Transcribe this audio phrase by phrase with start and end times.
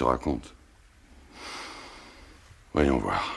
[0.00, 0.54] Te raconte.
[2.72, 3.34] Voyons voir.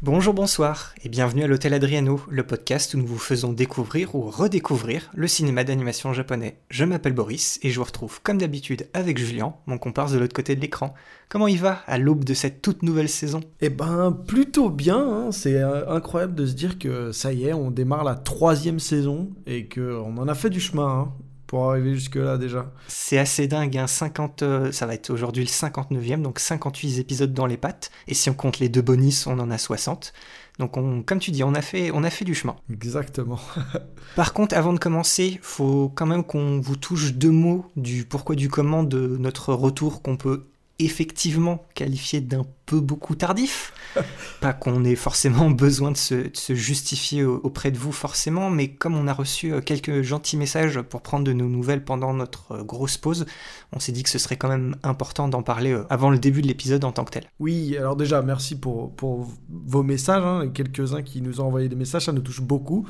[0.00, 4.22] Bonjour, bonsoir et bienvenue à l'Hôtel Adriano, le podcast où nous vous faisons découvrir ou
[4.22, 6.56] redécouvrir le cinéma d'animation japonais.
[6.70, 10.34] Je m'appelle Boris et je vous retrouve comme d'habitude avec Julien, mon comparse de l'autre
[10.34, 10.94] côté de l'écran.
[11.28, 13.40] Comment il va à l'aube de cette toute nouvelle saison?
[13.60, 14.96] Eh ben, plutôt bien.
[14.98, 15.30] hein.
[15.30, 19.30] C'est euh, incroyable de se dire que ça y est, on démarre la troisième saison
[19.46, 21.12] et qu'on en a fait du chemin hein,
[21.52, 22.72] pour arriver jusque-là déjà.
[22.88, 27.34] C'est assez dingue, hein, 50, euh, ça va être aujourd'hui le 59e, donc 58 épisodes
[27.34, 30.14] dans les pattes, et si on compte les deux bonus, on en a 60.
[30.58, 32.56] Donc on, comme tu dis, on a fait, on a fait du chemin.
[32.72, 33.38] Exactement.
[34.16, 38.34] Par contre, avant de commencer, faut quand même qu'on vous touche deux mots du pourquoi
[38.34, 40.46] du comment de notre retour qu'on peut
[40.84, 43.72] effectivement qualifier d'un peu beaucoup tardif.
[44.40, 48.50] Pas qu'on ait forcément besoin de se, de se justifier au- auprès de vous forcément,
[48.50, 52.14] mais comme on a reçu euh, quelques gentils messages pour prendre de nos nouvelles pendant
[52.14, 53.26] notre euh, grosse pause,
[53.72, 56.42] on s'est dit que ce serait quand même important d'en parler euh, avant le début
[56.42, 57.24] de l'épisode en tant que tel.
[57.40, 61.76] Oui, alors déjà, merci pour, pour vos messages, hein, quelques-uns qui nous ont envoyé des
[61.76, 62.86] messages, ça nous touche beaucoup.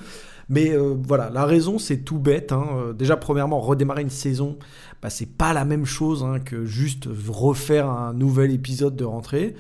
[0.53, 2.53] Mais euh, voilà, la raison, c'est tout bête.
[2.53, 2.67] hein.
[2.77, 4.59] Euh, Déjà, premièrement, redémarrer une saison,
[5.01, 9.55] bah, c'est pas la même chose hein, que juste refaire un nouvel épisode de rentrée.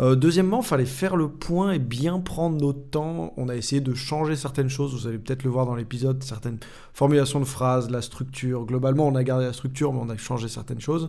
[0.00, 3.32] Euh, deuxièmement, fallait faire le point et bien prendre notre temps.
[3.38, 4.92] On a essayé de changer certaines choses.
[4.92, 6.58] Vous allez peut-être le voir dans l'épisode, certaines
[6.92, 8.66] formulations de phrases, la structure.
[8.66, 11.08] Globalement, on a gardé la structure, mais on a changé certaines choses.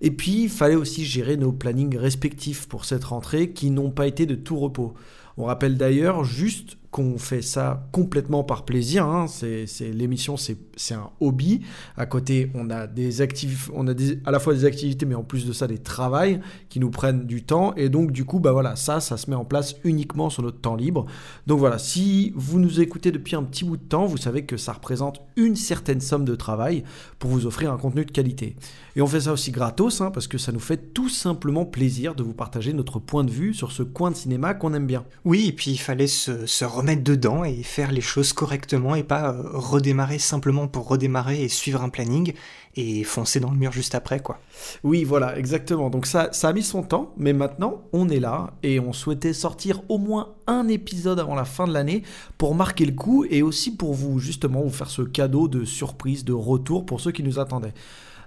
[0.00, 4.08] Et puis, il fallait aussi gérer nos plannings respectifs pour cette rentrée qui n'ont pas
[4.08, 4.94] été de tout repos.
[5.36, 9.06] On rappelle d'ailleurs juste qu'on fait ça complètement par plaisir.
[9.06, 9.26] hein.
[9.26, 10.58] C'est, l'émission, c'est,
[10.92, 11.62] un hobby.
[11.96, 13.94] À côté, on a des actifs, on a
[14.26, 17.24] à la fois des activités, mais en plus de ça, des travails qui nous prennent
[17.24, 17.74] du temps.
[17.76, 20.60] Et donc, du coup, bah voilà, ça, ça se met en place uniquement sur notre
[20.60, 21.06] temps libre.
[21.46, 24.58] Donc voilà, si vous nous écoutez depuis un petit bout de temps, vous savez que
[24.58, 26.84] ça représente une certaine somme de travail
[27.18, 28.54] pour vous offrir un contenu de qualité.
[28.96, 32.14] Et on fait ça aussi gratos, hein, parce que ça nous fait tout simplement plaisir
[32.14, 35.04] de vous partager notre point de vue sur ce coin de cinéma qu'on aime bien.
[35.24, 36.44] Oui, et puis il fallait se
[36.82, 41.48] remettre dedans et faire les choses correctement et pas euh, redémarrer simplement pour redémarrer et
[41.48, 42.34] suivre un planning
[42.74, 44.40] et foncer dans le mur juste après, quoi.
[44.82, 45.90] Oui, voilà, exactement.
[45.90, 49.32] Donc ça, ça a mis son temps, mais maintenant, on est là et on souhaitait
[49.32, 52.02] sortir au moins un épisode avant la fin de l'année
[52.38, 56.24] pour marquer le coup et aussi pour vous, justement, vous faire ce cadeau de surprise,
[56.24, 57.74] de retour pour ceux qui nous attendaient.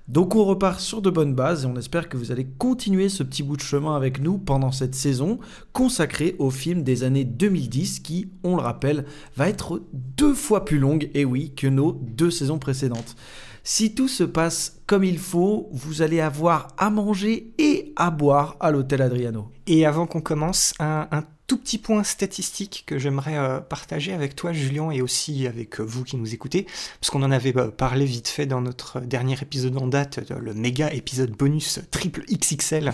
[0.08, 3.24] Donc on repart sur de bonnes bases et on espère que vous allez continuer ce
[3.24, 5.40] petit bout de chemin avec nous pendant cette saison
[5.74, 9.06] consacrée au film des années 2010 qui, on le rappelle,
[9.36, 13.16] va être deux fois plus longue, et oui, que nos deux saisons précédentes.
[13.64, 18.58] Si tout se passe comme il faut, vous allez avoir à manger et à boire
[18.60, 19.50] à l'hôtel Adriano.
[19.66, 24.36] Et avant qu'on commence, un, un tout petit point statistique que j'aimerais euh, partager avec
[24.36, 26.66] toi, Julien, et aussi avec euh, vous qui nous écoutez,
[27.00, 30.54] parce qu'on en avait euh, parlé vite fait dans notre dernier épisode en date, le
[30.54, 32.92] méga épisode bonus triple XXL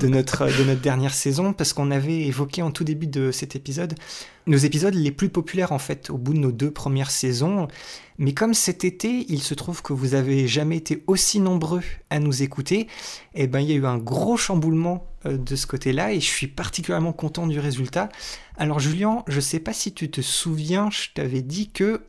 [0.00, 3.56] de, notre, de notre dernière saison, parce qu'on avait évoqué en tout début de cet
[3.56, 3.94] épisode
[4.46, 7.68] nos épisodes les plus populaires en fait au bout de nos deux premières saisons.
[8.18, 12.18] Mais comme cet été, il se trouve que vous avez jamais été aussi nombreux à
[12.18, 12.86] nous écouter,
[13.34, 16.46] eh ben il y a eu un gros chamboulement de ce côté-là et je suis
[16.48, 18.08] particulièrement content du résultat.
[18.56, 22.02] Alors Julien, je sais pas si tu te souviens, je t'avais dit que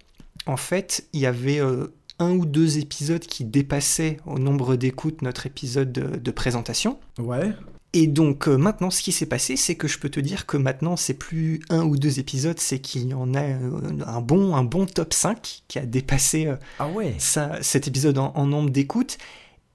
[0.46, 1.88] en fait, il y avait euh,
[2.20, 7.00] un ou deux épisodes qui dépassaient au nombre d'écoutes notre épisode de- de présentation.
[7.18, 7.52] Ouais.
[7.96, 10.58] Et donc euh, maintenant, ce qui s'est passé, c'est que je peux te dire que
[10.58, 14.56] maintenant, c'est plus un ou deux épisodes, c'est qu'il y en a euh, un bon,
[14.56, 17.14] un bon top 5 qui a dépassé euh, Ah ouais.
[17.20, 19.18] ça, cet épisode en, en nombre d'écoutes.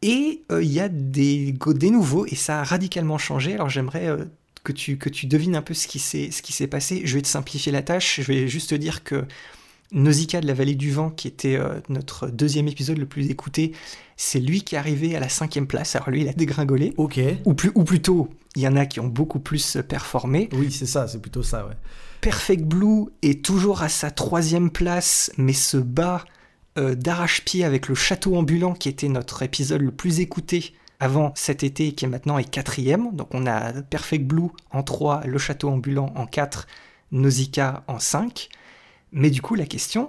[0.03, 1.55] Et euh, il y a des,
[1.91, 3.55] nouveaux, et ça a radicalement changé.
[3.55, 4.25] Alors j'aimerais euh,
[4.63, 7.03] que, tu, que tu devines un peu ce qui s'est ce qui s'est passé.
[7.05, 8.21] Je vais te simplifier la tâche.
[8.21, 9.25] Je vais juste te dire que
[9.93, 13.73] Nausicaa de la vallée du vent, qui était euh, notre deuxième épisode le plus écouté,
[14.17, 15.97] c'est lui qui est arrivé à la cinquième place.
[15.97, 16.93] Alors lui, il a dégringolé.
[16.97, 17.19] Ok.
[17.45, 20.49] Ou, plus, ou plutôt, il y en a qui ont beaucoup plus performé.
[20.53, 21.75] Oui, c'est ça, c'est plutôt ça, ouais.
[22.21, 26.25] Perfect Blue est toujours à sa troisième place, mais se bat
[26.77, 31.63] euh, d'arrache-pied avec le château ambulant, qui était notre épisode le plus écouté avant cet
[31.63, 33.15] été, qui maintenant est quatrième.
[33.15, 36.67] Donc on a Perfect Blue en 3, le château ambulant en 4,
[37.13, 38.49] Nausicaa en 5.
[39.13, 40.09] Mais du coup, la question,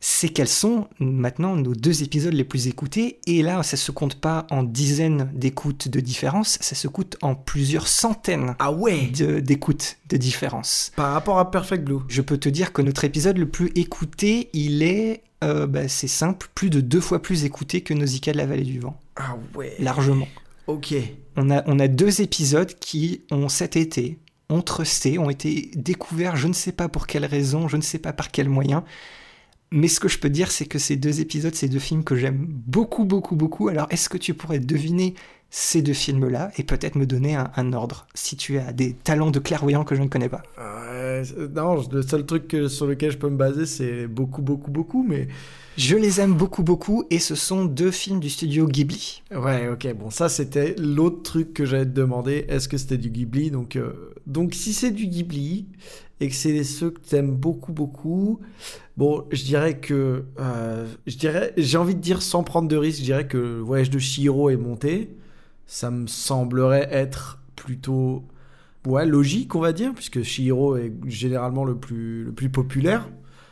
[0.00, 3.18] c'est quels sont maintenant nos deux épisodes les plus écoutés.
[3.26, 7.34] Et là, ça se compte pas en dizaines d'écoutes de différence, ça se compte en
[7.34, 9.10] plusieurs centaines Ah ouais
[9.40, 10.92] d'écoutes de différence.
[10.96, 11.98] Par rapport à Perfect Blue.
[12.08, 16.08] Je peux te dire que notre épisode le plus écouté, il est, euh, bah, c'est
[16.08, 18.98] simple, plus de deux fois plus écouté que Nausicaa de la vallée du vent.
[19.16, 19.74] Ah ouais.
[19.78, 20.28] Largement.
[20.66, 20.94] Ok.
[21.36, 24.18] On a, on a deux épisodes qui ont cet été,
[24.48, 27.98] ont trusté, ont été découverts, je ne sais pas pour quelle raison, je ne sais
[27.98, 28.84] pas par quel moyen.
[29.72, 32.14] Mais ce que je peux dire, c'est que ces deux épisodes, ces deux films que
[32.16, 33.68] j'aime beaucoup, beaucoup, beaucoup.
[33.68, 35.14] Alors, est-ce que tu pourrais deviner
[35.50, 39.30] ces deux films-là et peut-être me donner un, un ordre si tu as des talents
[39.30, 40.42] de clairvoyant que je ne connais pas?
[41.24, 44.70] C'est- non, le seul truc que- sur lequel je peux me baser, c'est beaucoup, beaucoup,
[44.70, 45.28] beaucoup, mais...
[45.76, 49.22] Je les aime beaucoup, beaucoup et ce sont deux films du studio Ghibli.
[49.30, 53.10] Ouais, ok, bon, ça c'était l'autre truc que j'allais te demander, est-ce que c'était du
[53.10, 53.50] Ghibli?
[53.50, 55.66] Donc, euh, donc si c'est du Ghibli,
[56.20, 58.40] et que c'est ceux que t'aimes beaucoup, beaucoup,
[58.96, 60.24] bon, je dirais que...
[60.38, 63.60] euh, je dirais, j'ai envie de dire, sans prendre de risque, je dirais que le
[63.60, 65.16] voyage de Shihiro est monté,
[65.66, 68.24] ça me semblerait être plutôt...
[68.86, 73.08] Ouais, logique, on va dire, puisque Shihiro est généralement le plus, le plus populaire.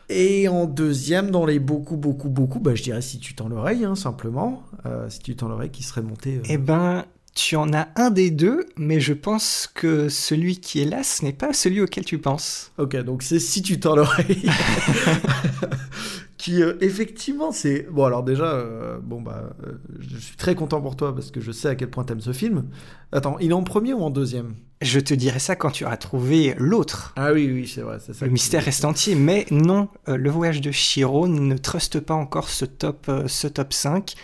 [0.08, 3.84] Et en deuxième, dans les beaucoup, beaucoup, beaucoup, bah, je dirais si tu tends l'oreille,
[3.84, 4.62] hein, simplement.
[4.86, 6.36] Euh, si tu tends l'oreille, qui serait monté.
[6.36, 10.80] euh, Eh ben, tu en as un des deux, mais je pense que celui qui
[10.80, 12.72] est là, ce n'est pas celui auquel tu penses.
[12.78, 14.48] Ok, donc c'est si tu tends l'oreille.
[16.44, 17.88] qui, euh, effectivement, c'est.
[17.90, 21.40] Bon, alors déjà, euh, bon, bah, euh, je suis très content pour toi parce que
[21.40, 22.66] je sais à quel point t'aimes ce film.
[23.12, 24.54] Attends, il est en premier ou en deuxième?
[24.82, 27.14] Je te dirai ça quand tu auras trouvé l'autre.
[27.16, 28.26] Ah oui, oui, c'est vrai, c'est ça.
[28.26, 32.66] Le mystère reste entier, mais non, le voyage de Shiro ne truste pas encore ce
[32.66, 34.14] top, ce top 5.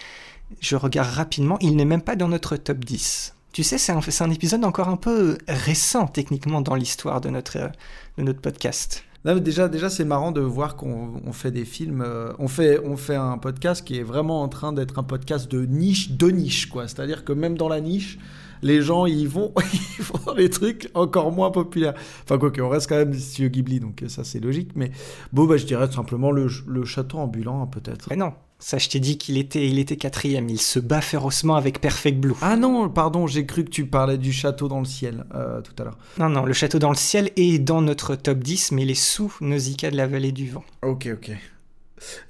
[0.58, 3.34] Je regarde rapidement, il n'est même pas dans notre top 10.
[3.52, 7.68] Tu sais, c'est un, épisode encore un peu récent techniquement dans l'histoire de notre, euh,
[8.16, 9.04] de notre podcast.
[9.24, 12.00] Déjà, déjà c'est marrant de voir qu'on on fait des films.
[12.00, 15.50] euh, on, fait, on fait un podcast qui est vraiment en train d'être un podcast
[15.50, 16.88] de niche, de niche, quoi.
[16.88, 18.18] C'est-à-dire que même dans la niche,
[18.62, 19.52] les gens, ils vont,
[19.98, 21.94] ils vont dans les trucs encore moins populaires.
[22.24, 24.70] Enfin, quoi on reste quand même des studios Ghibli, donc euh, ça, c'est logique.
[24.74, 24.90] Mais
[25.32, 28.06] bon, bah, je dirais tout simplement le, le château ambulant, hein, peut-être.
[28.10, 31.56] Mais non, ça je t'ai dit qu'il était, il était quatrième, il se bat férocement
[31.56, 32.34] avec Perfect Blue.
[32.42, 35.72] Ah non, pardon, j'ai cru que tu parlais du château dans le ciel euh, tout
[35.80, 35.98] à l'heure.
[36.18, 38.94] Non, non, le château dans le ciel est dans notre top 10, mais il est
[38.94, 40.64] sous Nausicaa de la vallée du vent.
[40.82, 41.30] Ok, ok.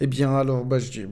[0.00, 1.06] Eh bien, alors, bah, je dis-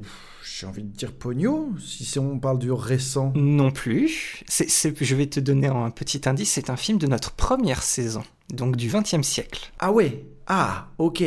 [0.58, 3.32] j'ai envie de dire Pogno, si c'est- on parle du récent.
[3.36, 4.42] Non plus.
[4.48, 8.74] Je vais te donner un petit indice, c'est un film de notre première saison, donc
[8.74, 9.70] du 20e siècle.
[9.78, 11.22] Ah ouais Ah, ok.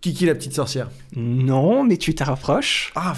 [0.00, 0.90] Kiki la petite sorcière.
[1.14, 2.90] Non, mais tu t'en rapproches.
[2.94, 3.14] Ah,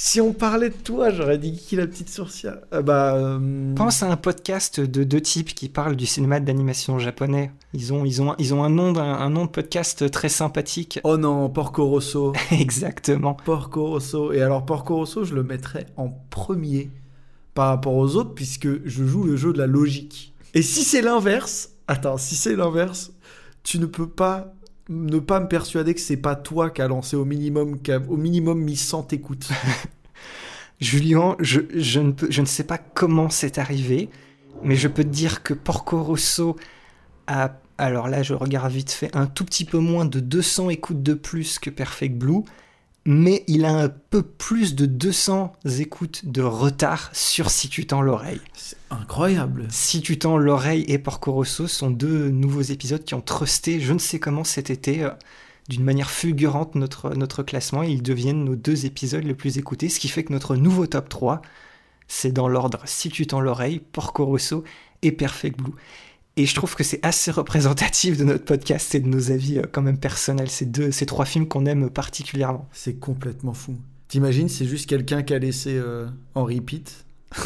[0.00, 2.58] si on parlait de toi, j'aurais dit Kiki la petite sorcière.
[2.70, 3.16] Ah bah...
[3.16, 7.50] euh, Pense à un podcast de deux types qui parlent du cinéma d'animation japonais.
[7.74, 11.00] Ils ont, ils ont, ils ont un, nom d'un- un nom de podcast très sympathique.
[11.02, 12.32] Oh non, Porco Rosso.
[12.52, 13.34] Exactement.
[13.44, 14.32] Porco Rosso.
[14.32, 16.92] Et alors, Porco Rosso, je le mettrais en premier
[17.54, 20.32] par rapport aux autres, puisque je joue le jeu de la logique.
[20.54, 23.10] Et si c'est l'inverse, attends, si c'est l'inverse,
[23.64, 24.54] tu ne peux pas
[24.88, 28.16] ne pas me persuader que c'est pas toi qui a lancé au minimum, qui au
[28.16, 29.48] minimum mis 100 écoutes.
[30.80, 31.60] Julien, je,
[32.00, 34.08] ne je ne sais pas comment c'est arrivé,
[34.62, 36.56] mais je peux te dire que Porco Rosso
[37.26, 41.02] a, alors là je regarde vite fait, un tout petit peu moins de 200 écoutes
[41.02, 42.42] de plus que Perfect Blue,
[43.10, 48.02] mais il a un peu plus de 200 écoutes de retard sur Si tu tends
[48.02, 48.42] l'oreille.
[48.52, 49.66] C'est incroyable.
[49.70, 53.94] Si tu tends l'oreille et Porco Rosso sont deux nouveaux épisodes qui ont trusté, je
[53.94, 55.10] ne sais comment cet été, euh,
[55.70, 57.82] d'une manière fulgurante notre, notre classement.
[57.82, 60.86] et Ils deviennent nos deux épisodes les plus écoutés, ce qui fait que notre nouveau
[60.86, 61.40] top 3,
[62.08, 64.64] c'est dans l'ordre Si tu tends l'oreille, Porco Rosso
[65.00, 65.72] et Perfect Blue.
[66.38, 69.64] Et je trouve que c'est assez représentatif de notre podcast et de nos avis euh,
[69.72, 70.48] quand même personnels.
[70.48, 72.68] Ces, deux, ces trois films qu'on aime particulièrement.
[72.72, 73.74] C'est complètement fou.
[74.06, 77.04] T'imagines, c'est juste quelqu'un qui a laissé euh, en repeat?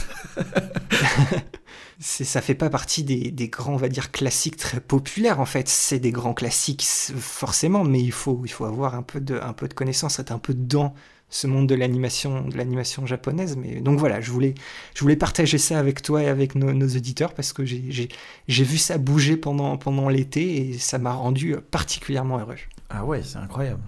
[2.01, 5.69] Ça fait pas partie des, des grands, on va dire, classiques très populaires en fait.
[5.69, 9.55] C'est des grands classiques forcément, mais il faut, il faut avoir un peu de, un
[9.55, 10.93] peu de connaissance, être un peu dans
[11.33, 13.57] ce monde de l'animation, de l'animation japonaise.
[13.57, 14.55] Mais donc voilà, je voulais,
[14.95, 18.09] je voulais partager ça avec toi et avec nos, nos auditeurs parce que j'ai, j'ai,
[18.49, 22.57] j'ai vu ça bouger pendant, pendant l'été et ça m'a rendu particulièrement heureux.
[22.91, 23.83] Ah ouais, c'est incroyable.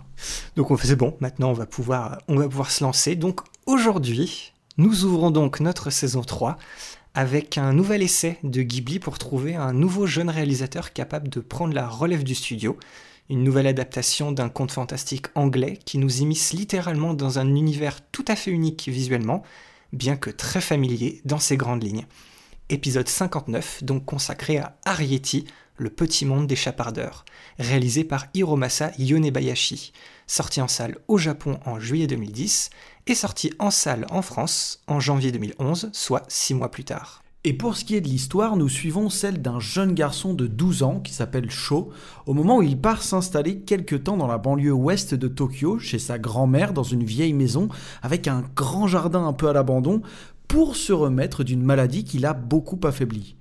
[0.57, 3.15] Donc on faisait bon, maintenant on va pouvoir, on va pouvoir se lancer.
[3.15, 6.57] Donc aujourd'hui, nous ouvrons donc notre saison 3
[7.13, 11.75] avec un nouvel essai de Ghibli pour trouver un nouveau jeune réalisateur capable de prendre
[11.75, 12.77] la relève du studio.
[13.31, 18.25] Une nouvelle adaptation d'un conte fantastique anglais qui nous immisce littéralement dans un univers tout
[18.29, 19.43] à fait unique visuellement,
[19.95, 22.05] bien que très familier dans ses grandes lignes.
[22.69, 25.47] épisode 59, donc consacré à Arietti,
[25.79, 27.25] le petit monde des chapardeurs,
[27.59, 29.95] réalisé par Hiromasa Yonebayashi,
[30.27, 32.69] sorti en salle au Japon en juillet 2010
[33.07, 37.24] et sorti en salle en France en janvier 2011, soit six mois plus tard.
[37.47, 40.83] Et pour ce qui est de l'histoire, nous suivons celle d'un jeune garçon de 12
[40.83, 41.91] ans qui s'appelle Sho,
[42.25, 45.99] au moment où il part s'installer quelque temps dans la banlieue ouest de Tokyo, chez
[45.99, 47.69] sa grand-mère, dans une vieille maison,
[48.01, 50.01] avec un grand jardin un peu à l'abandon,
[50.49, 53.37] pour se remettre d'une maladie qui l'a beaucoup affaibli.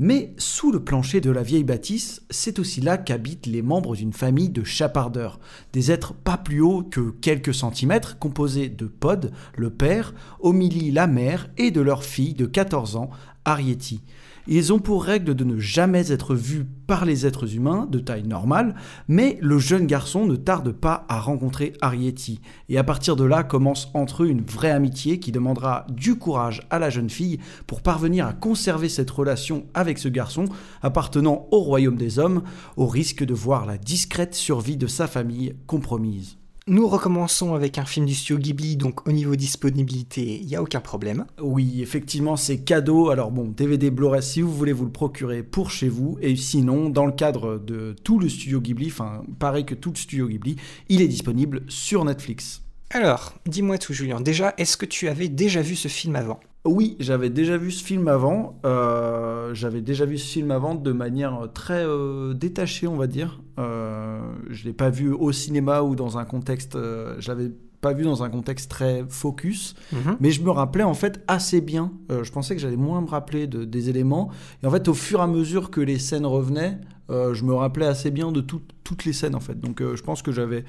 [0.00, 4.12] Mais sous le plancher de la vieille bâtisse, c'est aussi là qu'habitent les membres d'une
[4.12, 5.40] famille de chapardeurs,
[5.72, 11.08] des êtres pas plus hauts que quelques centimètres, composés de Pod, le père, Omilie la
[11.08, 13.10] mère et de leur fille de 14 ans,
[13.48, 14.02] Arietti.
[14.46, 18.26] Ils ont pour règle de ne jamais être vus par les êtres humains de taille
[18.26, 18.74] normale,
[19.08, 22.42] mais le jeune garçon ne tarde pas à rencontrer Arietti.
[22.68, 26.60] Et à partir de là commence entre eux une vraie amitié qui demandera du courage
[26.68, 30.44] à la jeune fille pour parvenir à conserver cette relation avec ce garçon
[30.82, 32.42] appartenant au royaume des hommes,
[32.76, 36.37] au risque de voir la discrète survie de sa famille compromise.
[36.70, 40.62] Nous recommençons avec un film du studio Ghibli, donc au niveau disponibilité, il n'y a
[40.62, 41.24] aucun problème.
[41.40, 43.08] Oui, effectivement, c'est cadeau.
[43.08, 46.18] Alors bon, DVD Blu-ray si vous voulez vous le procurer pour chez vous.
[46.20, 49.96] Et sinon, dans le cadre de tout le studio Ghibli, enfin, pareil que tout le
[49.96, 50.56] studio Ghibli,
[50.90, 52.60] il est disponible sur Netflix.
[52.90, 54.20] Alors, dis-moi tout, Julien.
[54.20, 56.38] Déjà, est-ce que tu avais déjà vu ce film avant?
[56.68, 58.58] Oui, j'avais déjà vu ce film avant.
[58.64, 63.40] Euh, j'avais déjà vu ce film avant de manière très euh, détachée, on va dire.
[63.58, 64.20] Euh,
[64.50, 66.76] je l'ai pas vu au cinéma ou dans un contexte.
[66.76, 70.16] Euh, je l'avais pas vu dans un contexte très focus, Mhm.
[70.20, 71.92] mais je me rappelais en fait assez bien.
[72.10, 74.30] Euh, je pensais que j'allais moins me rappeler de- des éléments.
[74.62, 76.78] Et en fait, au fur et à mesure que les scènes revenaient,
[77.10, 79.58] euh, je me rappelais assez bien de tout- toutes les scènes en fait.
[79.60, 80.64] Donc, euh, je pense que j'avais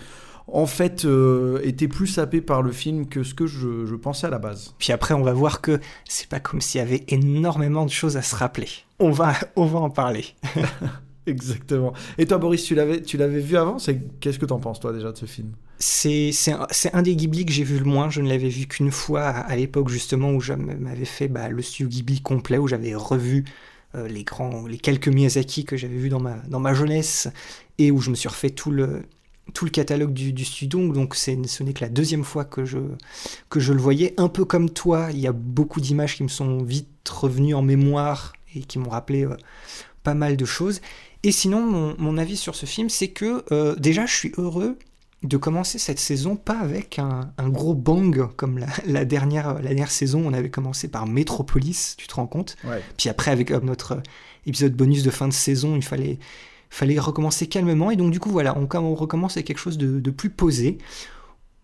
[0.54, 4.28] en fait euh, été plus sapé par le film que ce que je, je pensais
[4.28, 4.74] à la base.
[4.78, 8.18] Puis après, on va voir que c'est pas comme s'il y avait énormément de choses
[8.18, 8.70] à se rappeler.
[9.00, 10.26] On va, on va en parler.
[11.26, 11.94] Exactement.
[12.18, 13.78] Et toi, Boris, tu l'avais, tu l'avais vu avant?
[13.78, 15.52] C'est qu'est-ce que t'en penses toi déjà de ce film?
[15.78, 18.10] C'est un, un des Ghibli que j'ai vu le moins.
[18.10, 21.50] Je ne l'avais vu qu'une fois à, à l'époque justement où je m'avais fait bah,
[21.50, 23.46] le studio Ghibli complet, où j'avais revu
[23.96, 27.28] euh, les grands, les quelques Miyazaki que j'avais vus dans ma, dans ma jeunesse
[27.78, 29.04] et où je me suis refait tout le,
[29.54, 30.92] tout le catalogue du, du studio.
[30.94, 32.80] Donc c'est, ce n'est que la deuxième fois que je,
[33.50, 34.14] que je le voyais.
[34.18, 37.62] Un peu comme toi, il y a beaucoup d'images qui me sont vite revenues en
[37.62, 39.38] mémoire et qui m'ont rappelé euh,
[40.04, 40.82] pas mal de choses.
[41.24, 44.78] Et sinon, mon, mon avis sur ce film, c'est que euh, déjà, je suis heureux
[45.22, 49.62] de commencer cette saison pas avec un, un gros bang comme la, la dernière, la
[49.62, 50.24] dernière saison.
[50.26, 52.56] On avait commencé par Metropolis, tu te rends compte?
[52.64, 52.82] Ouais.
[52.98, 54.02] Puis après, avec euh, notre
[54.46, 56.20] épisode bonus de fin de saison, il fallait,
[56.70, 57.92] fallait recommencer calmement.
[57.92, 60.78] Et donc, du coup, voilà, on, recommence avec quelque chose de, plus posé.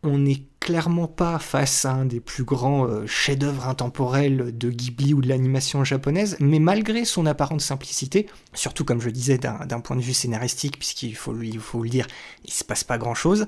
[0.03, 5.13] On n'est clairement pas face à un des plus grands euh, chefs-d'œuvre intemporels de Ghibli
[5.13, 9.95] ou de l'animation japonaise, mais malgré son apparente simplicité, surtout comme je disais d'un point
[9.95, 12.05] de vue scénaristique, puisqu'il faut, le dire,
[12.43, 13.47] il se passe pas grand-chose,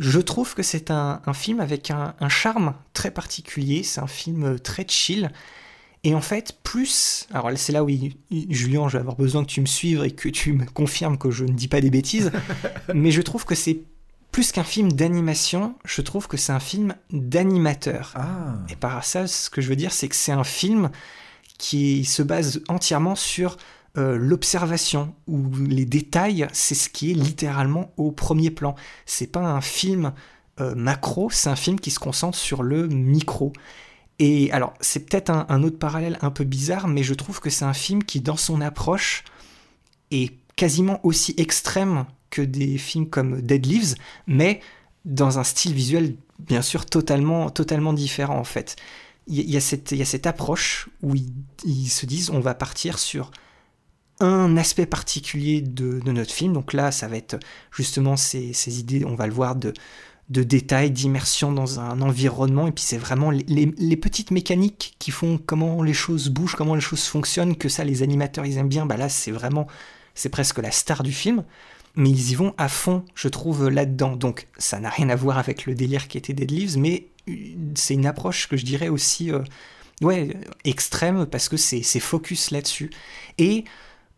[0.00, 4.44] je trouve que c'est un, film avec un, un charme très particulier, c'est un film
[4.44, 5.30] euh, très chill,
[6.04, 7.26] et en fait, plus.
[7.32, 8.14] Alors c'est là où, il-
[8.50, 11.30] Julien, je vais avoir besoin que tu me suives et que tu me confirmes que
[11.30, 12.30] je ne dis pas des bêtises.
[12.94, 13.80] mais je trouve que c'est
[14.30, 18.12] plus qu'un film d'animation, je trouve que c'est un film d'animateur.
[18.16, 18.56] Ah.
[18.68, 20.90] Et par ça, ce que je veux dire, c'est que c'est un film
[21.56, 23.56] qui se base entièrement sur
[23.96, 28.74] euh, l'observation, où les détails, c'est ce qui est littéralement au premier plan.
[29.06, 30.12] C'est pas un film
[30.60, 33.52] euh, macro, c'est un film qui se concentre sur le micro.
[34.18, 37.64] Et alors, c'est peut-être un, autre parallèle un peu bizarre, mais je trouve que c'est
[37.64, 39.24] un film qui, dans son approche,
[40.10, 43.94] est quasiment aussi extrême que des films comme Dead Leaves,
[44.26, 44.60] mais
[45.04, 48.76] dans un style visuel, bien sûr, totalement, totalement différent, en fait.
[49.26, 49.60] Il y, y a
[50.04, 51.32] cette approche où ils,
[51.64, 53.30] ils se disent on va partir sur
[54.20, 56.52] un aspect particulier de, de notre film.
[56.52, 57.38] Donc là, ça va être
[57.72, 59.72] justement ces, ces idées, on va le voir, de,
[60.30, 62.66] de détails, d'immersion dans un environnement.
[62.66, 66.80] Et puis c'est vraiment les, petites mécaniques qui font comment les choses bougent, comment les
[66.80, 68.86] choses fonctionnent, que ça, les animateurs, ils aiment bien.
[68.86, 69.66] Bah là, c'est vraiment,
[70.14, 71.44] c'est presque la star du film.
[71.96, 74.16] Mais ils y vont à fond, je trouve, là-dedans.
[74.16, 77.32] Donc ça n'a rien à voir avec le délire qui était Dead Leaves, mais euh,
[77.74, 79.40] c'est une approche que je dirais aussi euh,
[80.00, 82.90] ouais, extrême parce que c'est c'est focus là-dessus.
[83.38, 83.64] Et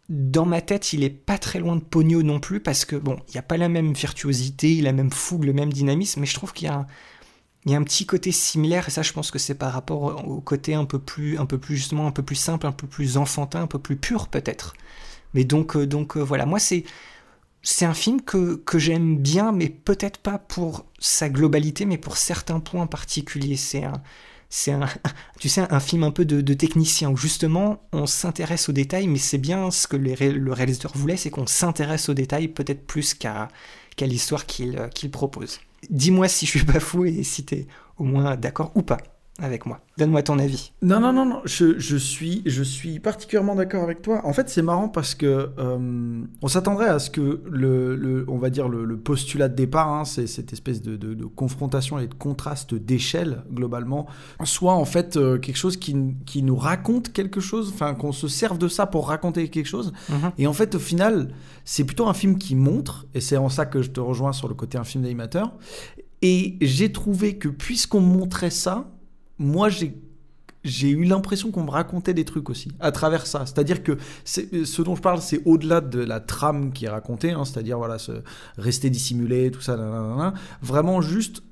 [0.09, 3.19] dans ma tête, il est pas très loin de Pogno non plus parce que bon,
[3.29, 6.35] il n'y a pas la même virtuosité, la même fougue, le même dynamisme, mais je
[6.35, 6.87] trouve qu'il y a
[7.75, 10.85] un, petit côté similaire et ça, je pense que c'est par rapport au côté un
[10.85, 13.67] peu plus, un peu plus justement, un peu plus simple, un peu plus enfantin, un
[13.67, 14.75] peu plus pur peut-être.
[15.35, 16.85] Mais donc, euh, donc euh, voilà, moi c'est
[17.63, 22.17] c'est un film que, que j'aime bien, mais peut-être pas pour sa globalité, mais pour
[22.17, 23.57] certains points particuliers.
[23.57, 24.03] C'est un,
[24.49, 24.73] c'est
[25.71, 29.71] un, film un peu de, technicien où justement on s'intéresse aux détails, mais c'est bien
[29.71, 33.49] ce que le réalisateur voulait, c'est qu'on s'intéresse aux détails peut-être plus qu'à
[34.01, 35.61] l'histoire qu'il qu'il propose.
[35.91, 37.67] Dis-moi si je suis pas fou et si tu es
[37.99, 38.99] au moins d'accord ou pas
[39.39, 39.81] avec moi.
[39.99, 40.73] Donne-moi ton avis.
[40.81, 41.43] Non, non, non, non.
[41.45, 44.23] Je, je suis, je suis particulièrement d'accord avec toi.
[44.25, 48.39] En fait, c'est marrant parce que euh, on s'attendrait à ce que le, le, on
[48.39, 52.15] va dire le, postulat de départ, hein, c'est cette espèce de, de, confrontation et de
[52.15, 54.07] contraste d'échelle globalement,
[54.45, 58.29] soit en fait euh, quelque chose qui, qui, nous raconte quelque chose, enfin qu'on se
[58.29, 59.93] serve de ça pour raconter quelque chose.
[60.09, 60.33] Mhm.
[60.39, 61.29] Et en fait, au final,
[61.65, 64.49] c'est plutôt un film qui montre, et c'est en ça que je te rejoins sur
[64.49, 65.53] le côté un film d'animateur.
[66.23, 68.96] Et j'ai trouvé que puisqu'on montrait ça,
[69.39, 73.47] moi, j'ai eu l'impression qu'on me racontait des trucs aussi à travers ça.
[73.47, 77.45] C'est-à-dire que ce dont je parle, c'est au-delà de la trame qui est racontée, hein,
[77.45, 77.97] c'est-à-dire voilà,
[78.59, 79.77] rester dissimulé, tout ça.
[80.63, 81.43] Vraiment, juste,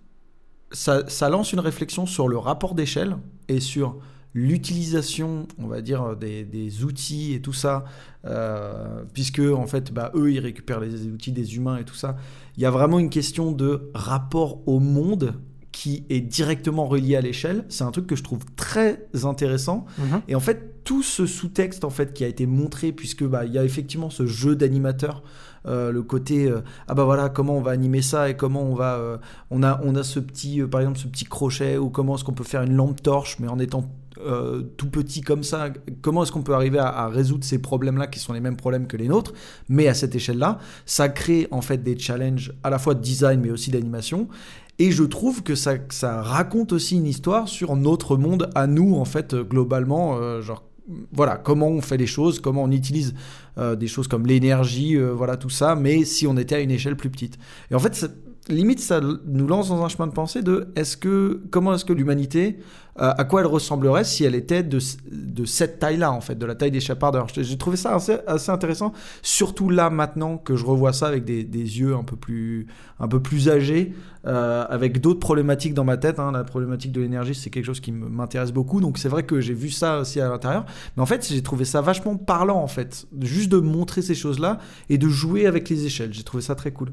[0.72, 3.16] ça, lance une réflexion sur le rapport d'échelle
[3.48, 3.98] et sur
[4.34, 7.84] l'utilisation, on va dire, des, des, outils et tout ça,
[8.24, 12.16] euh, puisque en fait, bah, eux, ils récupèrent les outils des humains et tout ça.
[12.56, 15.34] Il y a vraiment une question de rapport au monde
[15.74, 17.64] qui est directement relié à l'échelle.
[17.68, 19.86] C'est un truc que je trouve très intéressant.
[19.98, 20.22] Mhm.
[20.28, 23.52] Et en fait, tout ce sous-texte en fait qui a été montré, puisque bah il
[23.52, 25.24] y a effectivement ce jeu d'animateur.
[25.66, 28.74] Euh, le côté euh, ah bah voilà comment on va animer ça et comment on
[28.74, 29.16] va euh,
[29.50, 32.34] on a on a ce petit par exemple ce petit crochet ou comment est-ce qu'on
[32.34, 33.90] peut faire une lampe torche mais en étant
[34.76, 38.20] tout petit comme ça, comment est-ce qu'on peut arriver à, à résoudre ces problèmes-là qui
[38.20, 39.32] sont les mêmes problèmes que les nôtres,
[39.68, 43.40] mais à cette échelle-là, ça crée en fait des challenges à la fois de design
[43.40, 44.28] mais aussi d'animation.
[44.78, 49.04] Et je trouve que ça, raconte aussi une histoire sur notre monde à nous, en
[49.04, 50.16] fait, globalement.
[50.16, 50.64] Euh, genre,
[51.12, 53.14] voilà, comment on fait les choses, comment on utilise
[53.58, 56.70] euh, des choses comme l'énergie, euh, voilà, tout ça, mais si on était à une
[56.70, 57.38] échelle plus petite.
[57.70, 58.04] Et en fait,
[58.48, 61.92] limite, ça nous lance dans un chemin de pensée de est-ce que, comment est-ce que
[61.92, 62.58] l'humanité
[63.00, 64.78] euh, à quoi elle ressemblerait si elle était de,
[65.10, 67.26] de cette taille-là, en fait, de la taille des chapardeurs.
[67.34, 71.42] J'ai trouvé ça assez, assez, intéressant, surtout là, maintenant, que je revois ça avec des,
[71.42, 72.68] des yeux un peu plus,
[73.00, 73.94] un peu plus âgés,
[74.26, 76.20] euh, avec d'autres problématiques dans ma tête.
[76.20, 76.30] Hein.
[76.30, 79.54] La problématique de l'énergie, c'est quelque chose qui m'intéresse beaucoup, donc c'est vrai que j'ai
[79.54, 80.64] vu ça aussi à l'intérieur.
[80.96, 84.58] Mais en fait, j'ai trouvé ça vachement parlant, en fait, juste de montrer ces choses-là
[84.88, 86.12] et de jouer avec les échelles.
[86.12, 86.92] J'ai trouvé ça très cool.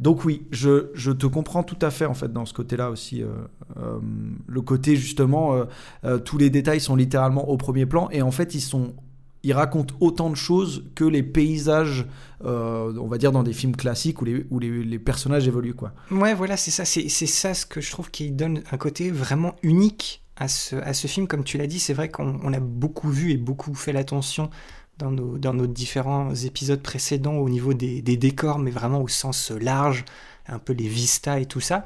[0.00, 3.22] Donc oui, je, je, te comprends tout à fait, en fait, dans ce côté-là aussi.
[3.22, 3.28] Euh,
[3.76, 3.98] euh
[4.46, 5.64] le côté, justement, euh,
[6.04, 8.94] euh, tous les détails sont littéralement au premier plan et en fait ils sont
[9.42, 12.06] ils racontent autant de choses que les paysages,
[12.42, 15.74] on va dire, dans des films classiques où les, où les, personnages évoluent.
[15.74, 15.92] Quoi.
[16.10, 16.86] Ouais, voilà, c'est ça.
[16.86, 20.94] C'est, ça ce que je trouve qui donne un côté vraiment unique à ce, à
[20.94, 21.26] ce film.
[21.26, 24.48] Comme tu l'as dit, c'est vrai qu'on a beaucoup vu et beaucoup fait l'attention
[24.96, 29.50] dans nos, dans nos différents épisodes précédents au niveau des décors, mais vraiment au sens
[29.50, 30.06] large,
[30.48, 31.84] un peu les vistas et tout ça.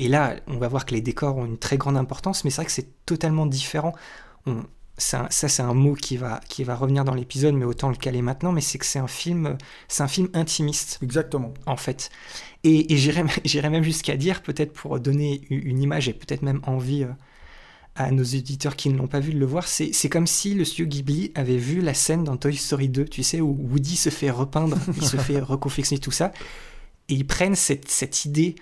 [0.00, 2.56] Et là, on va voir que les décors ont une très grande importance, mais c'est
[2.56, 3.92] vrai que c'est totalement différent.
[4.96, 8.22] ça, c'est un mot qui va, qui va revenir dans l'épisode, mais autant le caler
[8.22, 9.58] maintenant, mais c'est que c'est un film,
[9.88, 10.98] c'est un film intimiste.
[11.02, 11.52] Exactement.
[11.66, 12.08] En fait.
[12.64, 17.04] Et, et j'irais même jusqu'à dire, peut-être pour donner une image et peut-être même envie
[17.04, 17.12] euh,
[17.94, 20.64] à nos éditeurs qui ne l'ont pas vu de le voir, c'est comme si le
[20.64, 24.08] studio Ghibli avait vu la scène dans Toy Story 2, tu sais, où Woody se
[24.08, 26.32] fait repeindre, il se fait reconfectionner tout ça,
[27.10, 28.54] et ils prennent cette, cette idée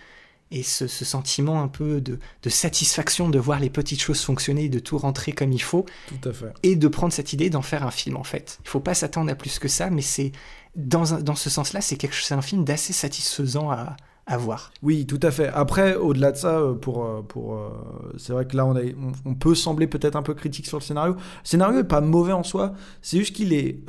[0.51, 4.79] et ce, sentiment un peu de, satisfaction de voir les petites choses fonctionner et de
[4.79, 5.87] tout rentrer comme il faut.
[6.09, 6.53] Tout à fait.
[6.63, 8.59] Et de prendre cette idée d'en faire un film en fait.
[8.65, 10.33] Il faut pas s'attendre à plus que ça, mais c'est
[10.77, 14.73] dans, dans ce sens-là, c'est c'est un film d'assez satisfaisant à, à, voir.
[14.83, 15.49] Oui, tout à fait.
[15.49, 17.71] Après, au-delà de ça, euh, pour, euh, pour, euh,
[18.17, 18.81] c'est vrai que là, on, a,
[19.25, 21.15] on, peut sembler peut-être un peu critique sur le scénario.
[21.15, 22.75] Le scénario est pas mauvais en soi.
[23.03, 23.81] C'est juste qu'il est,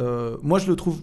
[0.42, 1.02] moi, je le trouve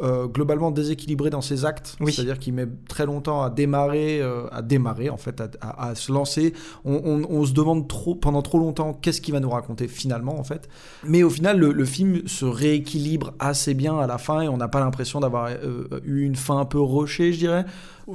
[0.00, 4.62] euh, globalement déséquilibré dans ses actes, c'est-à-dire qu'il met très longtemps à démarrer, euh, à
[4.62, 6.54] démarrer en fait, à, se lancer.
[6.84, 10.68] On, se demande trop pendant trop longtemps qu'est-ce qu'il va nous raconter finalement en fait.
[11.04, 14.66] Mais au final, le, film se rééquilibre assez bien à la fin et on n'a
[14.66, 17.64] pas l'impression d'avoir euh, eu une fin un peu rushée, je dirais.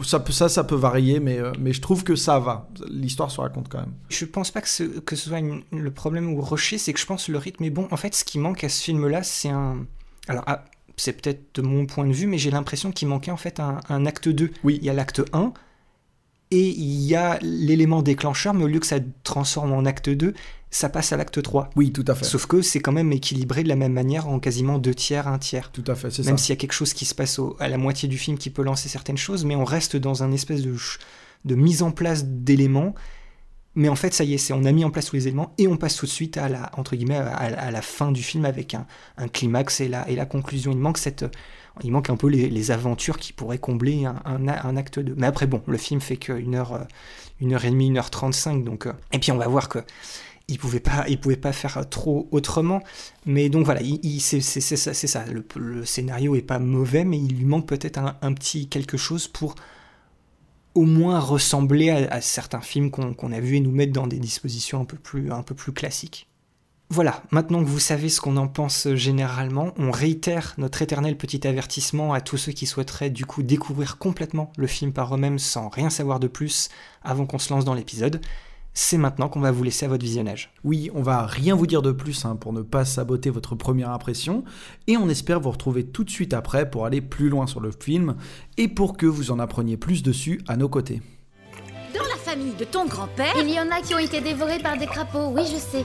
[0.03, 2.67] Ça, peut, ça, ça peut varier, mais, mais je trouve que ça va.
[2.89, 3.93] L'histoire se raconte quand même.
[4.09, 5.39] Je pense pas que ce, que ce soit
[5.71, 7.87] le problème ou rushé, c'est que je pense que le rythme est bon.
[7.91, 9.85] En fait, ce qui manque à ce film-là, c'est un.
[10.27, 10.43] Alors,
[10.97, 14.05] c'est peut-être de mon point de vue, mais j'ai l'impression qu'il manquait en fait un,
[14.05, 14.51] acte 2.
[14.63, 14.79] Oui.
[14.81, 15.53] Il y a l'acte 1
[16.49, 20.33] et il y a l'élément déclencheur, mais au lieu que ça transforme en acte 2,
[20.71, 21.69] ça passe à l'acte 3.
[21.75, 22.25] Oui, tout à fait.
[22.25, 25.38] Sauf que c'est quand même équilibré de la même manière en quasiment deux tiers, un
[25.38, 25.71] tiers.
[25.71, 26.29] Tout à fait, c'est ça.
[26.29, 28.49] Même s'il y a quelque chose qui se passe à la moitié du film qui
[28.49, 30.75] peut lancer certaines choses, mais on reste dans un espèce de,
[31.45, 32.95] de mise en place d'éléments
[33.77, 35.67] mais en fait, ça y est, on a mis en place tous les éléments et
[35.67, 38.87] on passe tout de suite à la fin du film avec un,
[39.27, 40.71] climax et la, et la conclusion.
[40.71, 41.23] Il manque cette,
[41.83, 45.13] il manque un peu les, aventures qui pourraient combler un, acte 2.
[45.15, 46.87] Mais après, bon, le film fait qu'une heure,
[47.39, 49.79] une heure et demie, une heure trente-cinq, donc euh, et puis on va voir que
[50.49, 51.05] il pouvait pas,
[51.41, 52.81] pas faire trop autrement.
[53.25, 55.25] Mais donc voilà, il, c'est ça, ça.
[55.55, 59.55] Le, scénario est pas mauvais, mais il lui manque peut-être un, petit quelque chose pour
[60.77, 64.79] au moins ressembler à, certains films qu'on a vus et nous mettre dans des dispositions
[64.79, 66.29] un peu plus, classiques.
[66.91, 71.47] Voilà, maintenant que vous savez ce qu'on en pense généralement, on réitère notre éternel petit
[71.47, 75.67] avertissement à tous ceux qui souhaiteraient du coup découvrir complètement le film par eux-mêmes sans
[75.67, 76.69] rien savoir de plus
[77.03, 78.21] avant qu'on se lance dans l'épisode
[78.79, 80.53] c'est maintenant qu'on va vous laisser à votre visionnage.
[80.63, 83.89] Oui, on va rien vous dire de plus hein, pour ne pas saboter votre première
[83.89, 84.43] impression,
[84.85, 87.71] et on espère vous retrouver tout de suite après pour aller plus loin sur le
[87.71, 88.17] film,
[88.57, 91.01] et pour que vous en appreniez plus dessus à nos côtés.
[91.95, 93.33] Dans la famille de ton grand-père...
[93.39, 95.83] Il y en a qui ont été dévorés par des crapauds, oui je sais.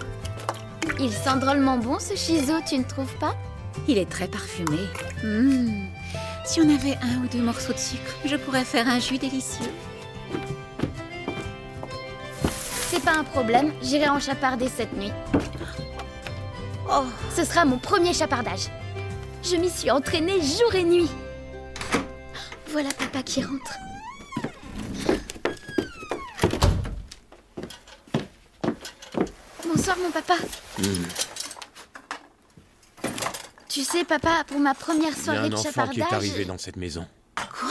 [1.00, 3.34] Il sent drôlement bon ce chiso, tu ne trouves pas?
[3.88, 4.80] Il est très parfumé.
[5.24, 5.86] Mmh.
[6.44, 9.70] Si on avait un ou deux morceaux de sucre, je pourrais faire un jus délicieux.
[12.92, 15.10] C'est pas un problème, j'irai en chaparder cette nuit.
[16.90, 18.68] Oh, ce sera mon premier chapardage.
[19.42, 21.08] Je m'y suis entraînée jour et nuit.
[22.68, 23.78] Voilà papa qui rentre.
[29.66, 30.34] Bonsoir mon papa.
[30.78, 31.04] Hmm.
[33.70, 35.94] Tu sais papa, pour ma première soirée de chapardage...
[35.94, 37.06] Il y a un enfant qui est arrivé dans cette maison.
[37.36, 37.70] Quoi?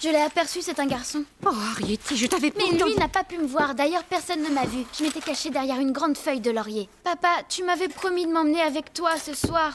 [0.00, 1.24] Je l'ai aperçu, c'est un garçon.
[1.44, 3.74] Oh, Harriet, je t'avais pas Mais lui n'a pas pu me voir.
[3.74, 4.84] D'ailleurs, personne ne m'a vu.
[4.96, 6.88] Je m'étais cachée derrière une grande feuille de laurier.
[7.04, 9.74] Papa, tu m'avais promis de m'emmener avec toi ce soir.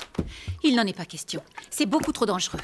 [0.63, 1.43] Il n'en est pas question.
[1.69, 2.59] C'est beaucoup trop dangereux.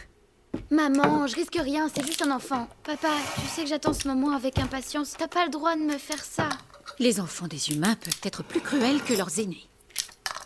[0.72, 2.67] Maman, je risque rien, c'est juste un enfant.
[2.84, 5.15] Papa, tu sais que j'attends ce moment avec impatience.
[5.17, 6.50] T'as pas le droit de me faire ça.
[6.98, 9.67] Les enfants des humains peuvent être plus cruels que leurs aînés.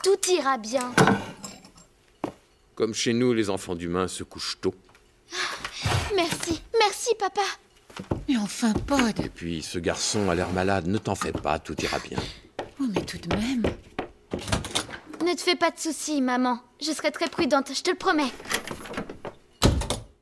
[0.03, 0.91] Tout ira bien.
[2.75, 4.73] Comme chez nous, les enfants d'humains se couchent tôt.
[7.15, 7.41] Papa.
[8.27, 9.19] Mais enfin, Pod.
[9.23, 12.17] Et puis, ce garçon a l'air malade, ne t'en fais pas, tout ira bien.
[12.79, 13.63] Oh, mais tout de même.
[15.23, 16.59] Ne te fais pas de soucis, maman.
[16.81, 18.31] Je serai très prudente, je te le promets.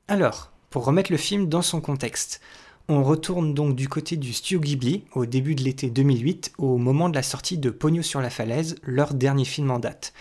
[0.08, 2.41] Alors, pour remettre le film dans son contexte,
[2.88, 7.10] on retourne donc du côté du studio Ghibli au début de l'été 2008, au moment
[7.10, 10.13] de la sortie de Pogno sur la falaise, leur dernier film en date.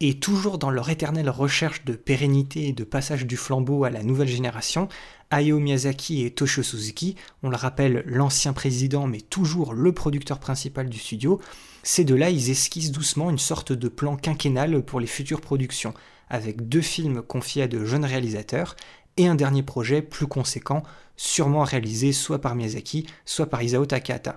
[0.00, 4.02] Et toujours dans leur éternelle recherche de pérennité et de passage du flambeau à la
[4.02, 4.88] nouvelle génération,
[5.30, 10.90] Hayao Miyazaki et Toshio Suzuki, on le rappelle l'ancien président mais toujours le producteur principal
[10.90, 11.40] du studio,
[11.82, 15.94] ces deux-là ils esquissent doucement une sorte de plan quinquennal pour les futures productions,
[16.28, 18.76] avec deux films confiés à de jeunes réalisateurs
[19.16, 20.82] et un dernier projet plus conséquent,
[21.16, 24.36] sûrement réalisé soit par Miyazaki, soit par Isao Takahata.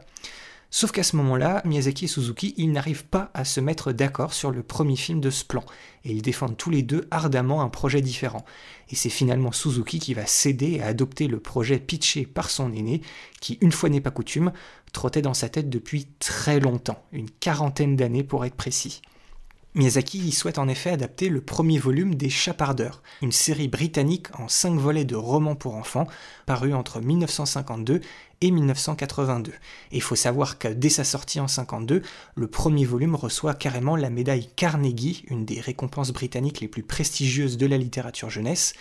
[0.72, 4.62] Sauf qu'à ce moment-là, Miyazaki et Suzuki, n'arrivent pas à se mettre d'accord sur le
[4.62, 5.64] premier film de ce plan,
[6.06, 8.46] et ils défendent tous les deux ardemment un projet différent.
[8.90, 13.02] Et c'est finalement Suzuki qui va céder et adopter le projet pitché par son aîné,
[13.42, 14.52] qui, une fois n'est pas coutume,
[14.94, 19.02] trottait dans sa tête depuis très longtemps, une quarantaine d'années pour être précis.
[19.76, 24.74] Miyazaki souhaite en effet adapter le premier volume des Chapardeurs, une série britannique en cinq
[24.74, 26.08] volets de romans pour enfants,
[26.48, 28.02] paru entre 1952
[28.42, 29.52] et 1982.
[29.52, 29.56] Et
[29.98, 32.02] il faut savoir que dès sa sortie en 52,
[32.36, 37.58] le premier volume reçoit carrément la médaille Carnegie, une des récompenses britanniques les plus prestigieuses
[37.58, 38.74] de la littérature jeunesse,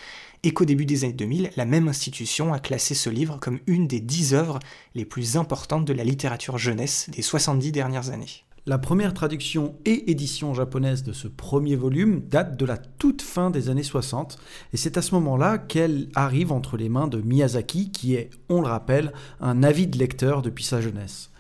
[0.42, 3.88] et qu'au début des années 2000, la même institution a classé ce livre comme une
[3.88, 4.60] des dix œuvres
[4.94, 8.44] les plus importantes de la littérature jeunesse des 70 dernières années.
[8.68, 13.48] La première traduction et édition japonaise de ce premier volume date de la toute fin
[13.48, 14.36] des années 60,
[14.74, 18.60] et c'est à ce moment-là qu'elle arrive entre les mains de Miyazaki, qui est, on
[18.60, 21.30] le rappelle, un avide lecteur depuis sa jeunesse.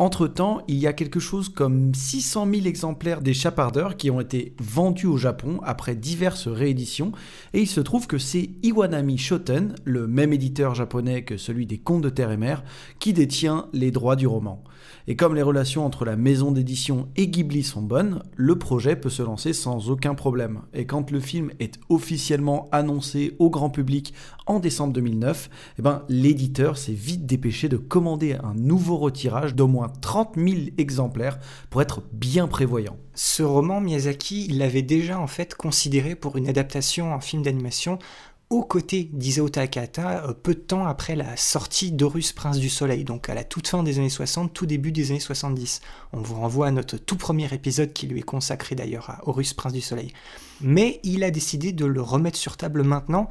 [0.00, 4.54] Entre-temps, il y a quelque chose comme 600 000 exemplaires des Chapardeurs qui ont été
[4.58, 7.12] vendus au Japon après diverses rééditions,
[7.52, 11.76] et il se trouve que c'est Iwanami Shoten, le même éditeur japonais que celui des
[11.76, 12.64] Contes de Terre et Mer,
[12.98, 14.64] qui détient les droits du roman.
[15.06, 19.10] Et comme les relations entre la maison d'édition et Ghibli sont bonnes, le projet peut
[19.10, 20.62] se lancer sans aucun problème.
[20.72, 24.14] Et quand le film est officiellement annoncé au grand public
[24.46, 29.66] en décembre 2009, eh ben, l'éditeur s'est vite dépêché de commander un nouveau retirage d'au
[29.66, 30.48] moins 30 000
[30.78, 31.38] exemplaires
[31.70, 32.96] pour être bien prévoyant.
[33.14, 37.98] Ce roman, Miyazaki, il l'avait déjà en fait considéré pour une adaptation en film d'animation
[38.50, 43.04] aux côtés d'Isao Takahata euh, peu de temps après la sortie d'Horus Prince du Soleil,
[43.04, 45.80] donc à la toute fin des années 60, tout début des années 70.
[46.12, 49.54] On vous renvoie à notre tout premier épisode qui lui est consacré d'ailleurs à Horus
[49.54, 50.12] Prince du Soleil.
[50.60, 53.28] Mais il a décidé de le remettre sur table maintenant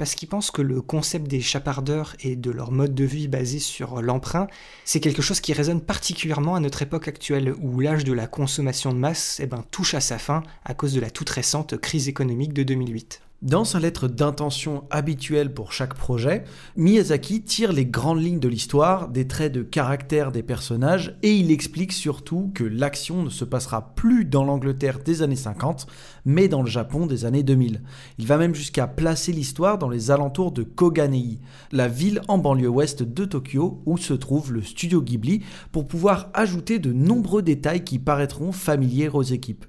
[0.00, 3.58] parce qu'il pense que le concept des chapardeurs et de leur mode de vie basé
[3.58, 4.46] sur l'emprunt,
[4.86, 8.94] c'est quelque chose qui résonne particulièrement à notre époque actuelle où l'âge de la consommation
[8.94, 12.08] de masse eh ben, touche à sa fin à cause de la toute récente crise
[12.08, 13.20] économique de 2008.
[13.42, 16.44] Dans sa lettre d'intention habituelle pour chaque projet,
[16.76, 21.50] Miyazaki tire les grandes lignes de l'histoire, des traits de caractère des personnages, et il
[21.50, 25.86] explique surtout que l'action ne se passera plus dans l'Angleterre des années 50,
[26.26, 27.80] mais dans le Japon des années 2000.
[28.18, 31.38] Il va même jusqu'à placer l'histoire dans les alentours de Koganei,
[31.72, 36.28] la ville en banlieue ouest de Tokyo où se trouve le studio Ghibli, pour pouvoir
[36.34, 39.64] ajouter de nombreux détails qui paraîtront familiers aux équipes.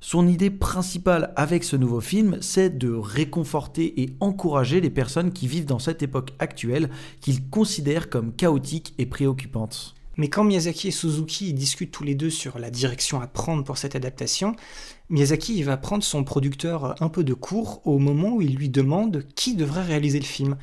[0.00, 5.48] Son idée principale avec ce nouveau film, c'est de réconforter et encourager les personnes qui
[5.48, 9.94] vivent dans cette époque actuelle qu'il considère comme chaotique et préoccupante.
[10.18, 13.76] Mais quand Miyazaki et Suzuki discutent tous les deux sur la direction à prendre pour
[13.76, 14.54] cette adaptation,
[15.10, 19.24] Miyazaki va prendre son producteur un peu de court au moment où il lui demande
[19.34, 20.56] qui devrait réaliser le film.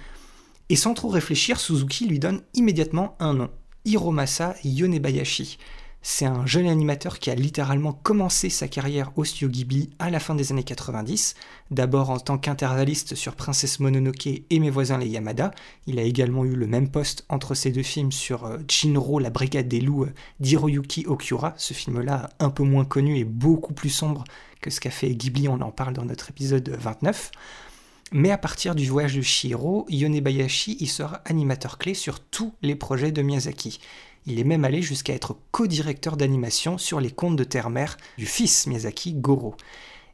[0.69, 3.49] Et sans trop réfléchir, Suzuki lui donne immédiatement un nom,
[3.85, 5.59] Hiromasa Yonebayashi.
[6.05, 10.19] C'est un jeune animateur qui a littéralement commencé sa carrière au studio Ghibli à la
[10.19, 11.33] fin des années 90,
[11.71, 15.51] d'abord en tant qu'intervalliste sur Princesse Mononoke et Mes voisins les Yamada.
[15.87, 19.69] Il a également eu le même poste entre ces deux films sur Jinro, la brigade
[19.69, 20.07] des loups
[20.41, 24.25] d'Hiroyuki Okura, ce film-là un peu moins connu et beaucoup plus sombre
[24.59, 27.31] que ce qu'a fait Ghibli, on en parle dans notre épisode 29.
[28.11, 32.75] Mais à partir du voyage de Shiro, Yonebayashi y sera animateur clé sur tous les
[32.75, 33.79] projets de Miyazaki.
[34.25, 38.67] Il est même allé jusqu'à être co-directeur d'animation sur les contes de terre-mère du fils
[38.67, 39.55] Miyazaki, Goro.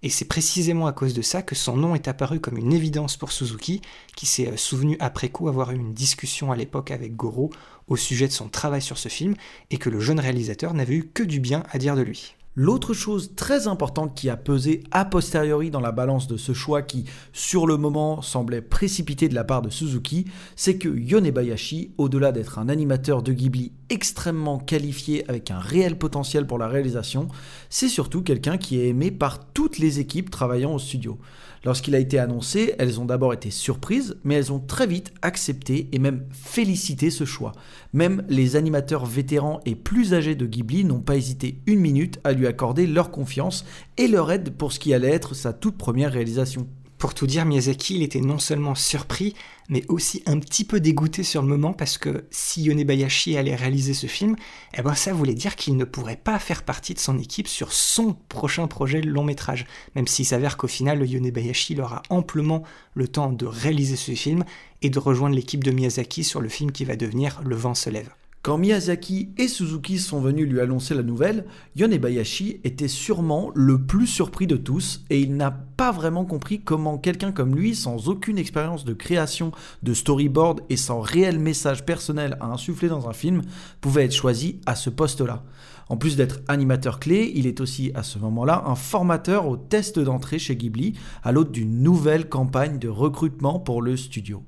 [0.02, 3.18] Et c'est précisément à cause de ça que son nom est apparu comme une évidence
[3.18, 3.82] pour Suzuki,
[4.16, 7.52] qui s'est souvenu après coup avoir eu une discussion à l'époque avec Goro
[7.88, 9.36] au sujet de son travail sur ce film,
[9.72, 12.36] et que le jeune réalisateur n'avait eu que du bien à dire de lui.
[12.62, 16.82] L'autre chose très importante qui a pesé a posteriori dans la balance de ce choix
[16.82, 20.26] qui, sur le moment, semblait précipité de la part de Suzuki,
[20.58, 26.46] c'est que Yonebayashi, au-delà d'être un animateur de Ghibli extrêmement qualifié avec un réel potentiel
[26.48, 27.30] pour la réalisation,
[27.70, 31.18] c'est surtout quelqu'un qui est aimé par toutes les équipes travaillant au studio.
[31.66, 35.90] Lorsqu'il a été annoncé, elles ont d'abord été surprises, mais elles ont très vite accepté
[35.92, 37.52] et même félicité ce choix.
[37.94, 42.32] Même les animateurs vétérans et plus âgés de Ghibli n'ont pas hésité une minute à
[42.32, 43.66] lui accorder leur confiance
[43.98, 46.68] et leur aide pour ce qui allait être sa toute première réalisation.
[47.00, 49.34] Pour tout dire, Miyazaki, il était non seulement surpris,
[49.70, 53.94] mais aussi un petit peu dégoûté sur le moment parce que si Yonebayashi allait réaliser
[53.94, 54.36] ce film,
[54.78, 57.72] eh ben ça voulait dire qu'il ne pourrait pas faire partie de son équipe sur
[57.72, 59.66] son prochain projet long métrage.
[59.96, 62.64] Même s'il s'avère qu'au final, Yonebayashi aura amplement
[62.96, 64.44] le temps de réaliser ce film
[64.82, 67.90] et de rejoindre l'équipe de Miyazaki sur le film qui va devenir Le vent se
[67.90, 68.10] lève.
[68.42, 71.44] Quand Miyazaki et Suzuki sont venus lui annoncer la nouvelle,
[71.76, 76.98] Yonebayashi était sûrement le plus surpris de tous et il n'a pas vraiment compris comment
[76.98, 79.52] quelqu'un comme lui, sans aucune expérience de création
[79.84, 83.42] de storyboard et sans réel message personnel à insuffler dans un film,
[83.82, 85.44] pouvait être choisi à ce poste-là.
[85.90, 90.00] En plus d'être animateur clé, il est aussi à ce moment-là un formateur au test
[90.00, 94.44] d'entrée chez Ghibli à l'aube d'une nouvelle campagne de recrutement pour le studio.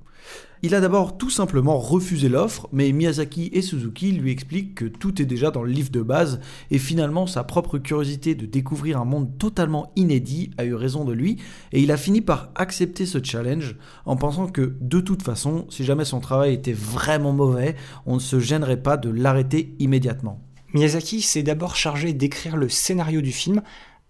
[0.64, 5.20] Il a d'abord tout simplement refusé l'offre, mais Miyazaki et Suzuki lui expliquent que tout
[5.20, 9.06] est déjà dans le livre de base, et finalement sa propre curiosité de découvrir un
[9.06, 11.38] monde totalement inédit a eu raison de lui,
[11.72, 15.84] et il a fini par accepter ce challenge en pensant que de toute façon, si
[15.84, 20.42] jamais son travail était vraiment mauvais, on ne se gênerait pas de l'arrêter immédiatement.
[20.74, 23.62] Miyazaki s'est d'abord chargé d'écrire le scénario du film,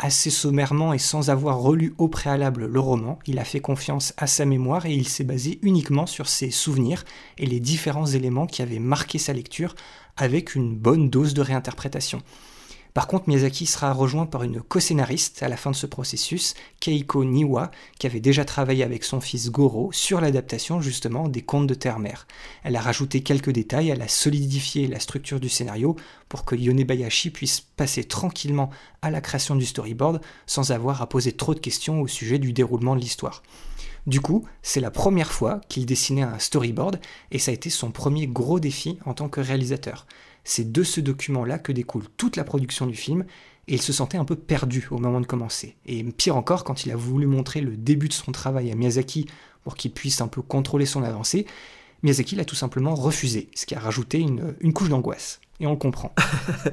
[0.01, 4.27] assez sommairement et sans avoir relu au préalable le roman, il a fait confiance à
[4.27, 7.05] sa mémoire et il s'est basé uniquement sur ses souvenirs
[7.37, 9.75] et les différents éléments qui avaient marqué sa lecture
[10.17, 12.21] avec une bonne dose de réinterprétation.
[12.93, 17.23] Par contre, Miyazaki sera rejoint par une co-scénariste à la fin de ce processus, Keiko
[17.23, 21.73] Niwa, qui avait déjà travaillé avec son fils Goro sur l'adaptation justement des contes de
[21.73, 22.27] Terre-Mère.
[22.63, 25.95] Elle a rajouté quelques détails, elle a solidifié la structure du scénario
[26.27, 28.69] pour que Yonebayashi puisse passer tranquillement
[29.01, 32.51] à la création du storyboard sans avoir à poser trop de questions au sujet du
[32.51, 33.41] déroulement de l'histoire.
[34.07, 36.99] Du coup, c'est la première fois qu'il dessinait un storyboard
[37.29, 40.07] et ça a été son premier gros défi en tant que réalisateur.
[40.43, 43.25] C'est de ce document-là que découle toute la production du film,
[43.67, 45.77] et il se sentait un peu perdu au moment de commencer.
[45.85, 49.27] Et pire encore, quand il a voulu montrer le début de son travail à Miyazaki
[49.63, 51.45] pour qu'il puisse un peu contrôler son avancée,
[52.03, 55.39] Miyazaki l'a tout simplement refusé, ce qui a rajouté une, couche d'angoisse.
[55.59, 56.13] Et on le comprend.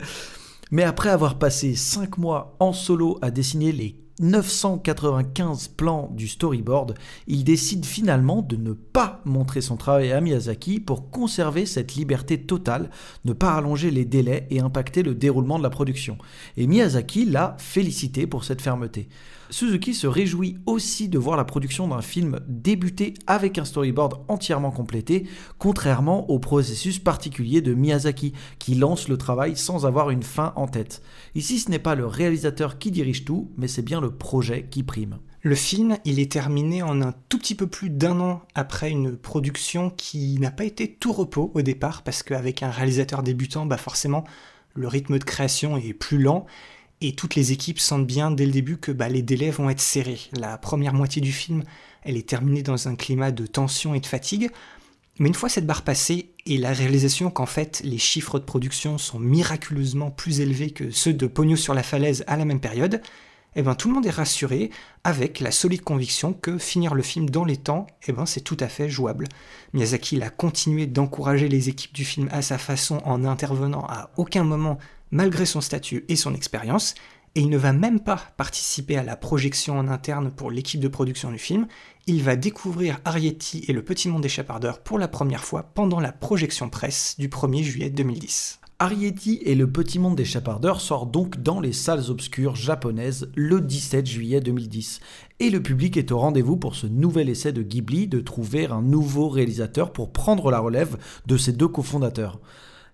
[0.71, 6.95] Mais après avoir passé 5 mois en solo à dessiner les 995 plans du storyboard,
[7.27, 12.41] il décide finalement de ne pas montrer son travail à Miyazaki pour conserver cette liberté
[12.43, 12.91] totale,
[13.25, 16.19] ne pas allonger les délais et impacter le déroulement de la production.
[16.57, 19.09] Et Miyazaki l'a félicité pour cette fermeté.
[19.51, 24.71] Suzuki se réjouit aussi de voir la production d'un film débuter avec un storyboard entièrement
[24.71, 25.27] complété,
[25.59, 30.67] contrairement au processus particulier de Miyazaki, qui lance le travail sans avoir une fin en
[30.67, 31.03] tête.
[31.35, 34.83] Ici, ce n'est pas le réalisateur qui dirige tout, mais c'est bien le projet qui
[34.83, 35.19] prime.
[35.43, 39.17] Le film, il est terminé en un tout petit peu plus d'un an après une
[39.17, 43.77] production qui n'a pas été tout repos au départ, parce qu'avec un réalisateur débutant, bah
[43.77, 44.25] forcément,
[44.75, 46.47] le rythme de création est plus lent,
[47.01, 49.81] et toutes les équipes sentent bien dès le début que bah, les délais vont être
[49.81, 50.21] serrés.
[50.33, 51.63] La première moitié du film,
[52.03, 54.51] elle est terminée dans un climat de tension et de fatigue,
[55.19, 58.99] mais une fois cette barre passée et la réalisation qu'en fait les chiffres de production
[58.99, 63.01] sont miraculeusement plus élevés que ceux de Pogno sur la falaise à la même période,
[63.59, 64.71] eh ben, tout le monde est rassuré
[65.03, 68.57] avec la solide conviction que finir le film dans les temps, eh ben, c'est tout
[68.61, 69.27] à fait jouable.
[69.73, 74.45] Miyazaki a continué d'encourager les équipes du film à sa façon en n'intervenant à aucun
[74.45, 74.79] moment
[75.11, 76.95] malgré son statut et son expérience,
[77.35, 80.87] et il ne va même pas participer à la projection en interne pour l'équipe de
[80.87, 81.67] production du film,
[82.07, 85.99] il va découvrir Arietti et le Petit Monde des Chapardeurs pour la première fois pendant
[85.99, 88.58] la projection presse du 1er juillet 2010.
[88.81, 93.61] Arietti et le Petit Monde des Chapardeurs sort donc dans les salles obscures japonaises le
[93.61, 95.01] 17 juillet 2010.
[95.41, 98.81] Et le public est au rendez-vous pour ce nouvel essai de Ghibli de trouver un
[98.81, 102.39] nouveau réalisateur pour prendre la relève de ses deux cofondateurs.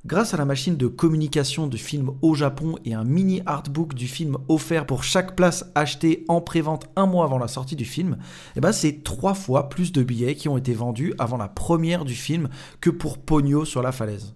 [0.06, 4.08] Grâce à la machine de communication du film au Japon et un mini artbook du
[4.08, 8.16] film offert pour chaque place achetée en prévente un mois avant la sortie du film,
[8.56, 12.06] eh ben c'est trois fois plus de billets qui ont été vendus avant la première
[12.06, 12.48] du film
[12.80, 14.34] que pour Pogno sur la falaise.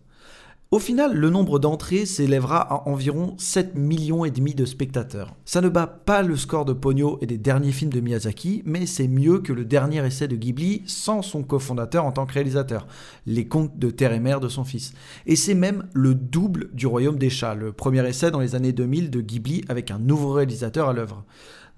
[0.70, 5.34] Au final, le nombre d'entrées s'élèvera à environ 7 millions et demi de spectateurs.
[5.46, 8.84] Ça ne bat pas le score de Pogno et des derniers films de Miyazaki, mais
[8.84, 12.86] c'est mieux que le dernier essai de Ghibli sans son cofondateur en tant que réalisateur,
[13.24, 14.92] Les Contes de Terre et Mer de son fils.
[15.24, 18.72] Et c'est même le double du Royaume des Chats, le premier essai dans les années
[18.72, 21.24] 2000 de Ghibli avec un nouveau réalisateur à l'œuvre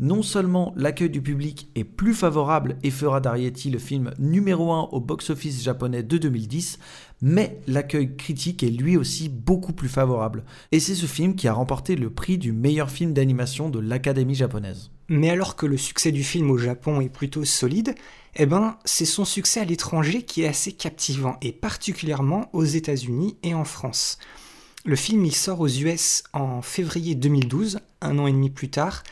[0.01, 4.89] non seulement l'accueil du public est plus favorable et fera d'Arietti le film numéro 1
[4.93, 6.79] au box-office japonais de 2010,
[7.23, 10.45] mais l'accueil critique est lui aussi beaucoup plus favorable.
[10.73, 14.35] Et c'est ce film qui a remporté le prix du meilleur film d'animation de l'Académie
[14.35, 14.91] japonaise.
[15.09, 17.95] Mais alors que le succès du film au Japon est plutôt solide,
[18.37, 23.37] eh ben, c'est son succès à l'étranger qui est assez captivant, et particulièrement aux États-Unis
[23.43, 24.19] et en France.
[24.85, 29.03] Le film y sort aux US en février 2012, un an et demi plus tard,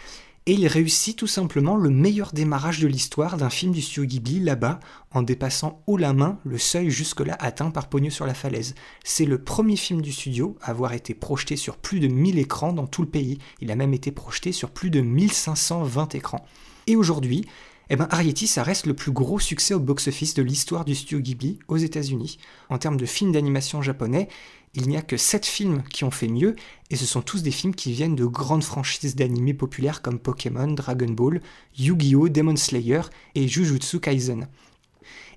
[0.48, 4.40] et il réussit tout simplement le meilleur démarrage de l'histoire d'un film du studio Ghibli
[4.40, 4.80] là-bas,
[5.10, 8.74] en dépassant haut la main le seuil jusque-là atteint par Pogno sur la falaise.
[9.04, 12.72] C'est le premier film du studio à avoir été projeté sur plus de 1000 écrans
[12.72, 13.36] dans tout le pays.
[13.60, 16.46] Il a même été projeté sur plus de 1520 écrans.
[16.86, 17.44] Et aujourd'hui,
[17.90, 18.08] eh ben
[18.46, 22.38] ça reste le plus gros succès au box-office de l'histoire du studio Ghibli aux États-Unis.
[22.68, 24.28] En termes de films d'animation japonais,
[24.74, 26.56] il n'y a que 7 films qui ont fait mieux,
[26.90, 30.68] et ce sont tous des films qui viennent de grandes franchises d'animés populaires comme Pokémon,
[30.68, 31.40] Dragon Ball,
[31.78, 33.02] Yu-Gi-Oh!, Demon Slayer
[33.34, 34.48] et Jujutsu Kaisen.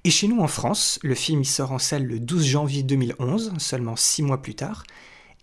[0.04, 3.96] Et chez nous en France, le film sort en salle le 12 janvier 2011, seulement
[3.96, 4.84] 6 mois plus tard,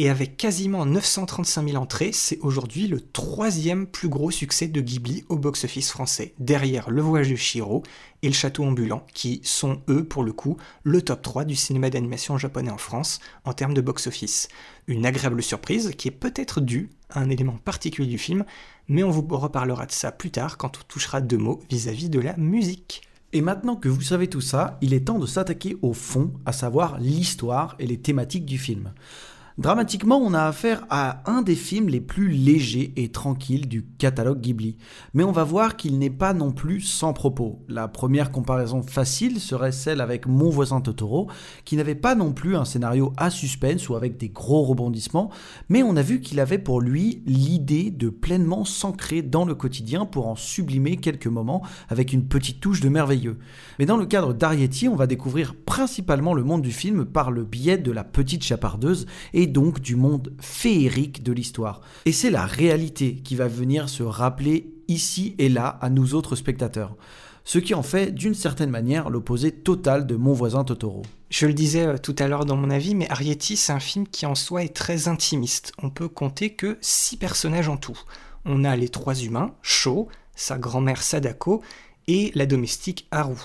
[0.00, 5.24] et avec quasiment 935 000 entrées, c'est aujourd'hui le troisième plus gros succès de Ghibli
[5.28, 7.82] au box-office français, derrière Le Voyage de Shiro
[8.22, 11.90] et Le Château Ambulant, qui sont eux, pour le coup, le top 3 du cinéma
[11.90, 14.46] d'animation japonais en France en termes de box-office.
[14.87, 18.44] Une agréable surprise qui est peut-être due à un élément particulier du film,
[18.87, 22.11] mais on vous reparlera de ça plus tard quand on touchera deux mots vis-à-vis -vis
[22.11, 23.02] de la musique.
[23.32, 26.52] Et maintenant que vous savez tout ça, il est temps de s'attaquer au fond, à
[26.52, 28.94] savoir l'histoire et les thématiques du film.
[29.59, 34.40] Dramatiquement, on a affaire à un des films les plus légers et tranquilles du catalogue
[34.40, 34.77] Ghibli.
[35.14, 37.64] Mais on va voir qu'il n'est pas non plus sans propos.
[37.66, 41.29] La première comparaison facile serait celle avec Mon voisin Totoro,
[41.64, 45.29] qui n'avait pas non plus un scénario à suspense ou avec des gros rebondissements,
[45.68, 50.07] mais on a vu qu'il avait pour lui l'idée de pleinement s'ancrer dans le quotidien
[50.07, 53.38] pour en sublimer quelques moments avec une petite touche de merveilleux.
[53.81, 57.42] Mais dans le cadre d'Arietti, on va découvrir principalement le monde du film par le
[57.42, 61.80] biais de la petite chapardeuse et donc du monde féerique de l'histoire.
[62.04, 66.37] Et c'est la réalité qui va venir se rappeler ici et là à nous autres
[66.37, 66.96] spectateurs.
[67.44, 71.02] Ce qui en fait d'une certaine manière l'opposé total de Mon voisin Totoro.
[71.30, 74.06] Je le disais euh, tout à l'heure dans mon avis, mais Arietti, c'est un film
[74.06, 75.72] qui en soi est très intimiste.
[75.82, 77.98] On peut compter que six personnages en tout.
[78.44, 81.62] On a les trois humains, Sho, sa grand-mère Sadako
[82.06, 83.37] et la domestique Haru.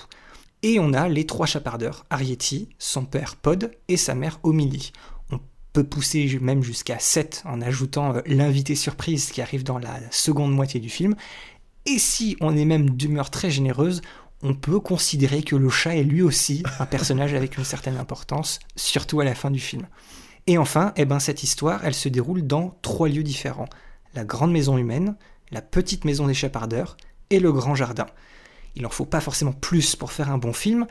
[0.62, 4.92] Et on a les trois chapardeurs, Arietti, son père Pod et sa mère Omili
[5.82, 10.80] pousser même jusqu'à 7 en ajoutant euh, l'invité surprise qui arrive dans la seconde moitié
[10.80, 11.14] du film.
[11.86, 14.00] Et si on est même d'humeur très généreuse,
[14.42, 18.58] on peut considérer que le chat est lui aussi un personnage avec une certaine importance,
[18.76, 19.86] surtout à la fin du film.
[20.46, 23.68] Et enfin, eh ben, cette histoire, elle se déroule dans trois lieux différents.
[24.14, 25.16] La grande maison humaine,
[25.50, 26.96] la petite maison des chapardeurs
[27.30, 28.06] et le grand jardin.
[28.76, 30.86] Il en faut pas forcément plus pour faire un bon film,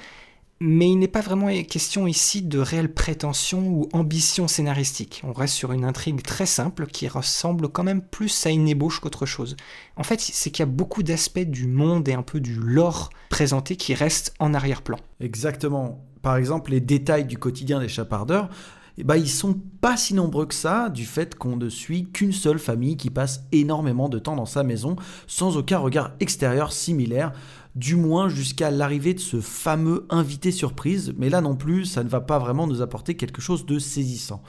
[0.60, 5.22] Mais il n'est pas vraiment question ici de réelle prétention ou ambition scénaristique.
[5.26, 9.00] On reste sur une intrigue très simple qui ressemble quand même plus à une ébauche
[9.00, 9.58] qu'autre chose.
[9.98, 13.10] En fait, c'est qu'il y a beaucoup d'aspects du monde et un peu du lore
[13.30, 14.98] présenté qui restent en arrière-plan.
[15.20, 16.06] Exactement.
[16.22, 18.50] Par exemple, les détails du quotidien des chapardeurs,
[18.98, 22.32] eh ben, ils sont pas si nombreux que ça du fait qu'on ne suit qu'une
[22.32, 24.96] seule famille qui passe énormément de temps dans sa maison
[25.26, 27.34] sans aucun regard extérieur similaire
[27.76, 32.10] du moins jusqu'à l'arrivée de ce fameux invité surprise, mais là non plus, ça ne
[32.10, 34.44] va pas vraiment nous apporter quelque chose de saisissant.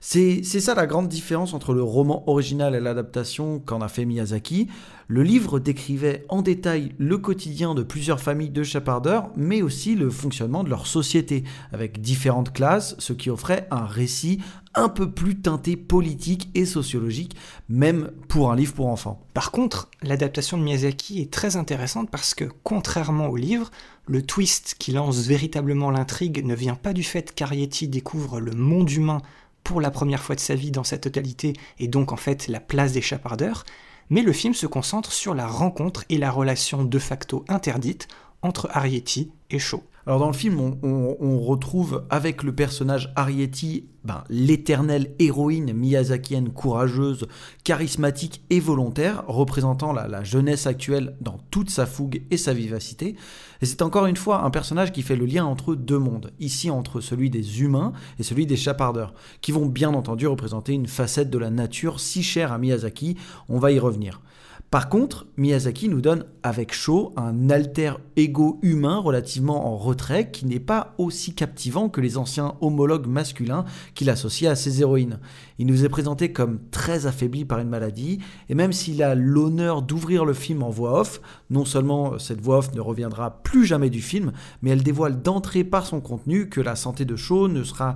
[0.00, 4.68] C'est ça la grande différence entre le roman original et l'adaptation qu'en a fait Miyazaki.
[5.08, 10.08] Le livre décrivait en détail le quotidien de plusieurs familles de chapardeurs, mais aussi le
[10.10, 11.42] fonctionnement de leur société,
[11.72, 14.38] avec différentes classes, ce qui offrait un récit
[14.74, 17.34] un peu plus teinté politique et sociologique,
[17.68, 19.20] même pour un livre pour enfants.
[19.34, 23.70] Par contre, l'adaptation de Miyazaki est très intéressante parce que, contrairement au livre,
[24.06, 28.90] le twist qui lance véritablement l'intrigue ne vient pas du fait qu'Arietti découvre le monde
[28.90, 29.22] humain
[29.68, 32.58] pour la première fois de sa vie dans sa totalité et donc en fait la
[32.58, 33.64] place des chapardeurs,
[34.08, 38.08] mais le film se concentre sur la rencontre et la relation de facto interdite
[38.40, 39.82] entre Arietti et Shaw.
[40.08, 47.28] Alors dans le film, on, retrouve avec le personnage Arietti ben, l'éternelle héroïne miyazakienne courageuse,
[47.62, 53.16] charismatique et volontaire, représentant la, jeunesse actuelle dans toute sa fougue et sa vivacité.
[53.60, 56.70] Et c'est encore une fois un personnage qui fait le lien entre deux mondes, ici
[56.70, 61.28] entre celui des humains et celui des chapardeurs, qui vont bien entendu représenter une facette
[61.28, 63.18] de la nature si chère à Miyazaki,
[63.50, 64.22] on va y revenir.
[64.70, 70.44] Par contre, Miyazaki nous donne avec Sho un alter ego humain relativement en retrait qui
[70.44, 73.64] n'est pas aussi captivant que les anciens homologues masculins
[73.94, 75.20] qu'il associait à ses héroïnes.
[75.58, 78.18] Il nous est présenté comme très affaibli par une maladie,
[78.50, 82.58] et même s'il a l'honneur d'ouvrir le film en voix off, non seulement cette voix
[82.58, 86.60] off ne reviendra plus jamais du film, mais elle dévoile d'entrée par son contenu que
[86.60, 87.94] la santé de Shaw ne sera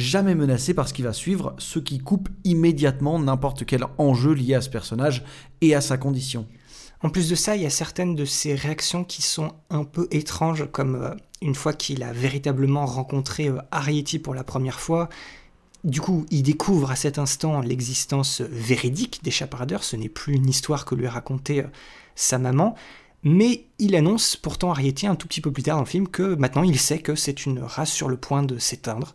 [0.00, 4.54] jamais menacé par ce qui va suivre, ce qui coupe immédiatement n'importe quel enjeu lié
[4.54, 5.24] à ce personnage
[5.60, 6.46] et à sa condition.
[7.02, 10.06] En plus de ça, il y a certaines de ses réactions qui sont un peu
[10.10, 15.08] étranges, comme euh, une fois qu'il a véritablement rencontré euh, pour la première fois.
[15.82, 20.48] Du coup, il découvre à cet instant l'existence véridique des chaparadeurs, ce n'est plus une
[20.48, 21.68] histoire que lui a racontée euh,
[22.16, 22.74] sa maman,
[23.22, 26.34] mais il annonce pourtant Arietti un tout petit peu plus tard dans le film que
[26.34, 29.14] maintenant il sait que c'est une race sur le point de s'éteindre.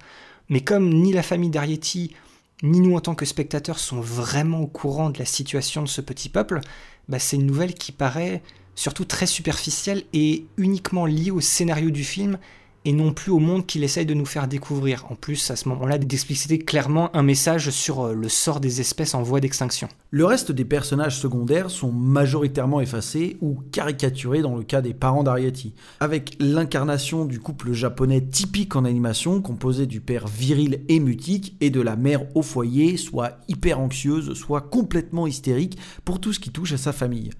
[0.50, 2.16] Mais comme ni la famille d'Arietti,
[2.64, 6.02] ni nous en tant que spectateurs sont vraiment au courant de la situation de ce
[6.02, 6.62] petit peuple,
[7.10, 8.41] bah c'est une nouvelle qui paraît
[8.76, 12.38] surtout très superficielle et uniquement liée au scénario du film
[12.86, 15.05] et non plus au monde qu'il essaye de nous faire découvrir.
[15.09, 19.15] En plus, à ce moment-là, d'expliciter clairement un message sur euh, le sort des espèces
[19.15, 19.89] en voie d'extinction.
[20.11, 25.23] Le reste des personnages secondaires sont majoritairement effacés ou caricaturés dans le cas des parents
[25.23, 31.57] d'Arietti, avec l'incarnation du couple japonais typique en animation, composé du père viril et mutique
[31.61, 36.39] et de la mère au foyer, soit hyper anxieuse, soit complètement hystérique pour tout ce
[36.39, 37.31] qui touche à sa famille.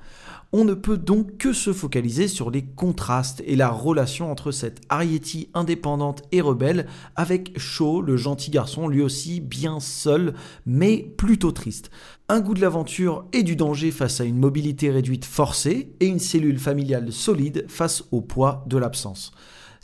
[0.58, 4.80] On ne peut donc que se focaliser sur les contrastes et la relation entre cette
[4.88, 6.88] Arietti indépendante et rebelle
[7.18, 10.34] avec Shaw, le gentil garçon, lui aussi bien seul,
[10.66, 11.92] mais plutôt triste.
[12.30, 16.20] Un goût de l'aventure et du danger face à une mobilité réduite forcée et une
[16.20, 19.34] cellule familiale solide face au poids de l'absence.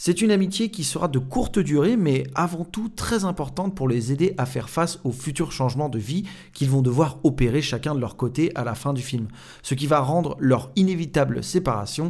[0.04, 4.12] C'est une amitié qui sera de courte durée, mais avant tout très importante pour les
[4.12, 6.24] aider à faire face aux futurs changements de vie
[6.54, 9.28] qu'ils vont devoir opérer chacun de leur côté à la fin du film,
[9.62, 12.10] ce qui va rendre leur inévitable séparation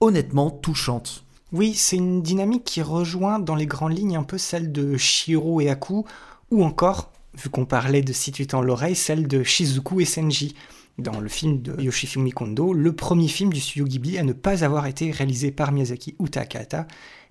[0.00, 1.24] honnêtement touchante.
[1.50, 5.60] Oui, c'est une dynamique qui rejoint dans les grandes lignes un peu celle de Shiro
[5.60, 6.04] et Aku,
[6.52, 10.54] ou encore, vu qu'on parlait de situer en l'oreille, celle de Shizuku et Senji
[10.98, 14.64] dans le film de Yoshifumi Kondo, le premier film du studio Ghibli à ne pas
[14.64, 16.26] avoir été réalisé par Miyazaki ou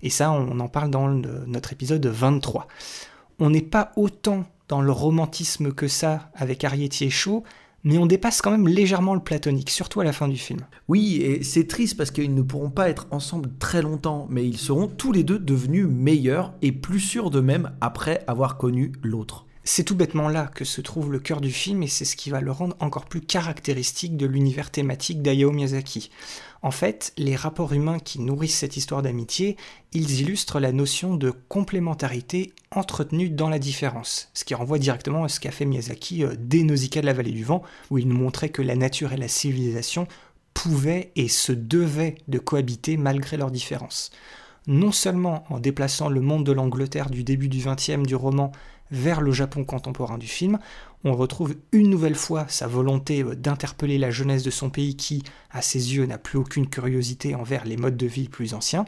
[0.02, 2.68] et ça on en parle dans notre épisode 23.
[3.38, 7.10] On n'est pas autant dans le romantisme que ça avec Arietti et
[7.84, 10.60] mais on dépasse quand même légèrement le platonique, surtout à la fin du film.
[10.88, 14.56] Oui, et c'est triste parce qu'ils ne pourront pas être ensemble très longtemps, mais ils
[14.56, 19.44] seront tous les deux devenus meilleurs et plus sûrs d'eux-mêmes après avoir connu l'autre.
[19.66, 22.28] C'est tout bêtement là que se trouve le cœur du film et c'est ce qui
[22.28, 26.10] va le rendre encore plus caractéristique de l'univers thématique d'Ayao Miyazaki.
[26.60, 29.56] En fait, les rapports humains qui nourrissent cette histoire d'amitié,
[29.92, 35.28] ils illustrent la notion de complémentarité entretenue dans la différence, ce qui renvoie directement à
[35.30, 38.18] ce qu'a fait Miyazaki euh, dès Nausicaa de la vallée du vent, où il nous
[38.18, 40.06] montrait que la nature et la civilisation
[40.52, 44.10] pouvaient et se devaient de cohabiter malgré leurs différences.
[44.66, 48.52] Non seulement en déplaçant le monde de l'Angleterre du début du XXe du roman
[48.90, 50.58] vers le Japon contemporain du film,
[51.04, 55.22] on retrouve une nouvelle fois sa volonté euh, d'interpeller la jeunesse de son pays qui,
[55.50, 58.84] à ses yeux, n'a plus aucune curiosité envers les modes de vie plus anciens,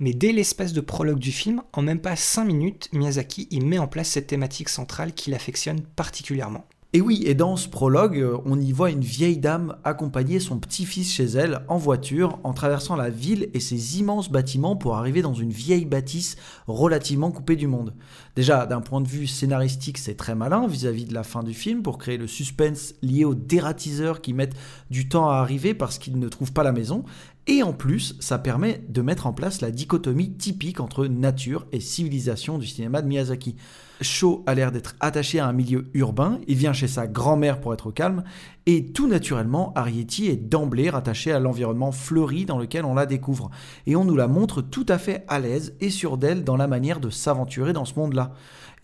[0.00, 3.78] Mais dès l'espace de prologue du film, en même pas 5 minutes, Miyazaki y met
[3.78, 6.66] en place cette thématique centrale qu'il affectionne particulièrement.
[6.94, 10.58] Et oui, et dans ce prologue, euh, on y voit une vieille dame accompagner son
[10.58, 15.20] petit-fils chez elle en voiture en traversant la ville et ses immenses bâtiments pour arriver
[15.20, 16.36] dans une vieille bâtisse
[16.66, 17.92] relativement coupée du monde.
[18.36, 21.82] Déjà, d'un point de vue scénaristique, c'est très malin vis-à-vis de la fin du film
[21.82, 24.56] pour créer le suspense lié aux dératiseurs qui mettent
[24.90, 27.04] du temps à arriver parce qu'ils ne trouvent pas la maison.
[27.46, 31.80] Et en plus, ça permet de mettre en place la dichotomie typique entre nature et
[31.80, 33.56] civilisation du cinéma de Miyazaki.
[34.00, 37.74] Sho a l'air d'être attaché à un milieu urbain, il vient chez sa grand-mère pour
[37.74, 38.22] être au calme,
[38.66, 43.50] et tout naturellement, Arietti est d'emblée rattaché à l'environnement fleuri dans lequel on la découvre.
[43.86, 46.66] Et on nous la montre tout à fait à l'aise et sûre d'elle dans la
[46.66, 48.34] manière de s'aventurer dans ce monde-là.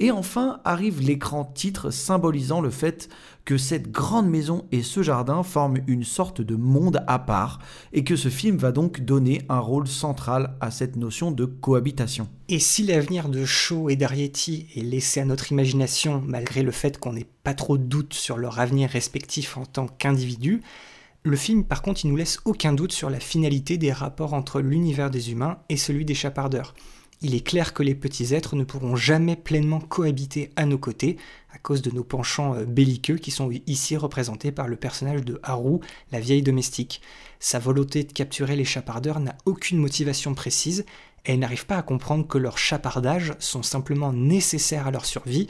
[0.01, 3.09] Et enfin arrive l'écran titre symbolisant le fait
[3.45, 7.61] que cette grande maison et ce jardin forment une sorte de monde à part,
[7.93, 12.29] et que ce film va donc donner un rôle central à cette notion de cohabitation.
[12.49, 16.99] Et si l'avenir de Shaw et d'Arietti est laissé à notre imagination, malgré le fait
[16.99, 20.63] qu'on n'ait pas trop de doute sur leur avenir respectif en tant qu'individus,
[21.27, 24.61] le film, par contre, il nous laisse aucun doute sur la finalité des rapports entre
[24.61, 26.75] l'univers des humains et celui des chapardeurs
[27.25, 31.17] il est clair que les petits êtres ne pourront jamais pleinement cohabiter à nos côtés
[31.55, 35.41] à cause de nos penchants euh, belliqueux qui sont ici représentés par le personnage de
[35.43, 35.79] Haru,
[36.13, 37.01] la vieille domestique.
[37.41, 40.85] Sa volonté de capturer les chapardeurs n'a aucune motivation précise
[41.25, 45.49] et elle n'arrive pas à comprendre que leurs chapardages sont simplement nécessaires à leur survie,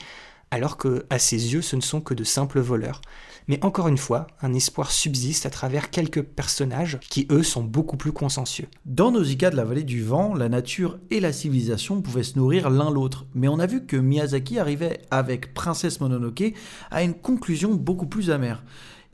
[0.53, 3.01] alors que, à ses yeux, ce ne sont que de simples voleurs.
[3.47, 7.97] Mais encore une fois, un espoir subsiste à travers quelques personnages qui, eux, sont beaucoup
[7.97, 8.69] plus consensueux.
[8.87, 12.71] Dans Nausicaa de la vallée du vent, la nature et la civilisation pouvaient se nourrir
[12.71, 16.55] l'un l'autre, mais on a vu que Miyazaki arrivait avec Princesse Mononoke
[16.91, 18.63] à une conclusion beaucoup plus amère.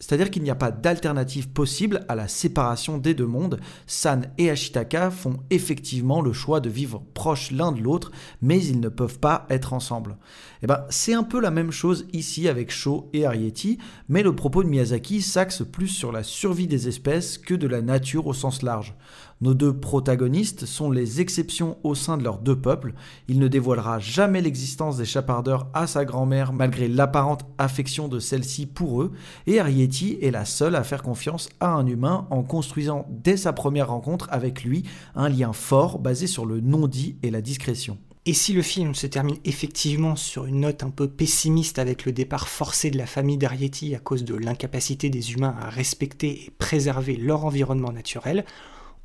[0.00, 3.60] C'est-à-dire qu'il n'y a pas d'alternative possible à la séparation des deux mondes.
[3.86, 8.80] San et Ashitaka font effectivement le choix de vivre proches l'un de l'autre, mais ils
[8.80, 10.12] ne peuvent pas être ensemble.
[10.12, 13.78] Et eh ben, c'est un peu la même chose ici avec Sho et Arietti,
[14.08, 17.82] mais le propos de Miyazaki s'axe plus sur la survie des espèces que de la
[17.82, 18.94] nature au sens large.
[19.42, 22.92] Nos deux protagonistes sont les exceptions au sein de leurs deux peuples.
[23.26, 28.66] Il ne dévoilera jamais l'existence des chapardeurs à sa grand-mère malgré l'apparente affection de celle-ci
[28.66, 29.12] pour eux,
[29.46, 33.54] et Arietti est la seule à faire confiance à un humain en construisant dès sa
[33.54, 34.82] première rencontre avec lui
[35.14, 37.96] un lien fort basé sur le non-dit et la discrétion.
[38.26, 42.12] Et si le film se termine effectivement sur une note un peu pessimiste avec le
[42.12, 46.50] départ forcé de la famille d'Arietti à cause de l'incapacité des humains à respecter et
[46.58, 48.44] préserver leur environnement naturel,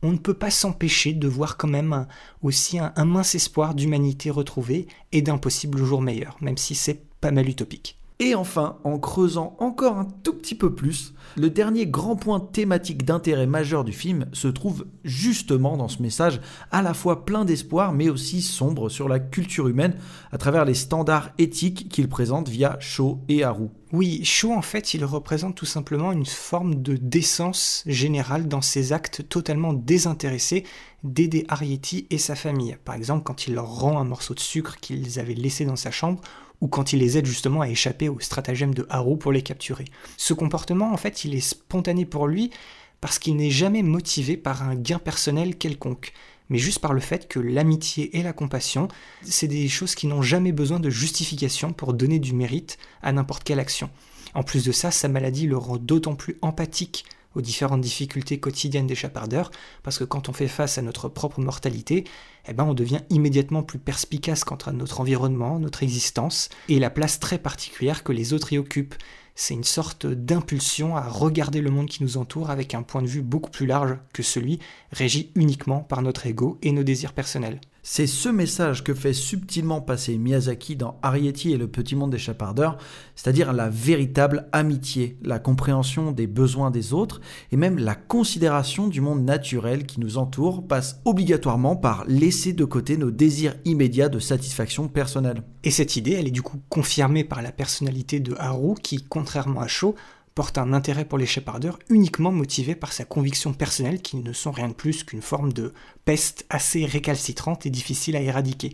[0.06, 2.06] on ne peut pas s'empêcher de voir quand même
[2.44, 7.32] aussi un, mince espoir d'humanité retrouvée et d'un possible jour meilleur, même si c'est pas
[7.32, 7.98] mal utopique.
[8.20, 13.04] Et enfin, en creusant encore un tout petit peu plus, le dernier grand point thématique
[13.04, 16.40] d'intérêt majeur du film se trouve justement dans ce message
[16.72, 19.96] à la fois plein d'espoir mais aussi sombre sur la culture humaine
[20.32, 23.70] à travers les standards éthiques qu'il présente via Sho et Haru.
[23.96, 28.92] Oui, Sho en fait il représente tout simplement une forme de décence générale dans ses
[28.92, 30.66] actes totalement désintéressés
[31.06, 32.76] d'aider Arietti et sa famille.
[32.84, 35.92] Par exemple quand il leur rend un morceau de sucre qu'ils avaient laissé dans sa
[35.92, 36.20] chambre
[36.60, 39.86] ou quand il les aide justement à échapper au stratagème de Haru pour les capturer.
[40.18, 42.52] Ce comportement, en fait, il est spontané pour lui
[43.00, 46.12] parce qu'il n'est jamais motivé par un gain personnel quelconque,
[46.50, 48.88] mais juste par le fait que l'amitié et la compassion,
[49.24, 53.44] c'est des choses qui n'ont jamais besoin de justification pour donner du mérite à n'importe
[53.44, 53.90] quelle action.
[54.34, 58.88] En plus de ça, sa maladie le rend d'autant plus empathique aux différentes difficultés quotidiennes
[58.88, 59.52] des chapardeurs,
[59.84, 62.06] parce que quand on fait face à notre propre mortalité,
[62.48, 66.90] eh ben on devient immédiatement plus perspicace quant à notre environnement, notre existence, et la
[66.90, 68.96] place très particulière que les autres y occupent.
[69.38, 73.08] C'est une sorte d'impulsion à regarder le monde qui nous entoure avec un point de
[73.08, 74.60] vue beaucoup plus large que celui
[74.94, 77.60] régi uniquement par notre ego et nos désirs personnels.
[77.88, 82.18] C'est ce message que fait subtilement passer Miyazaki dans Arietti et le petit monde des
[82.18, 82.80] chapardeurs,
[83.16, 87.22] c'est-à-dire la véritable amitié, la compréhension des besoins des autres
[87.52, 92.66] et même la considération du monde naturel qui nous entoure passe obligatoirement par laisser de
[92.66, 95.44] côté nos désirs immédiats de satisfaction personnelle.
[95.64, 99.62] Et cette idée, elle est du coup confirmée par la personnalité de Haru qui, contrairement
[99.62, 99.94] à Sho,
[100.36, 104.52] porte un intérêt pour les chapardeurs uniquement motivé par sa conviction personnelle qu'ils ne sont
[104.52, 105.74] rien de plus qu'une forme de
[106.04, 108.74] peste assez récalcitrante et difficile à éradiquer.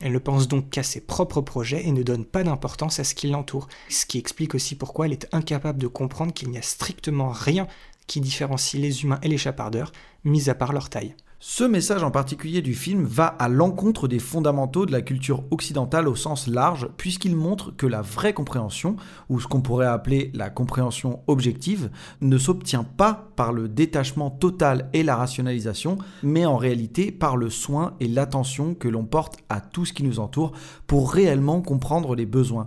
[0.00, 3.14] Elle ne pense donc qu'à ses propres projets et ne donne pas d'importance à ce
[3.14, 6.62] qui l'entoure, ce qui explique aussi pourquoi elle est incapable de comprendre qu'il n'y a
[6.62, 7.66] strictement rien
[8.06, 9.92] qui différencie les humains et les chapardeurs,
[10.24, 11.14] mis à part leur taille.
[11.48, 16.08] Ce message en particulier du film va à l'encontre des fondamentaux de la culture occidentale
[16.08, 18.96] au sens large, puisqu'il montre que la vraie compréhension,
[19.28, 21.88] ou ce qu'on pourrait appeler la compréhension objective,
[22.20, 27.48] ne s'obtient pas par le détachement total et la rationalisation, mais en réalité par le
[27.48, 30.50] soin et l'attention que l'on porte à tout ce qui nous entoure
[30.88, 32.66] pour réellement comprendre les besoins.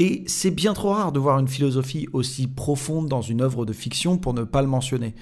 [0.00, 3.72] Et c'est bien trop rare de voir une philosophie aussi profonde dans une œuvre de
[3.72, 5.14] fiction pour ne pas le mentionner.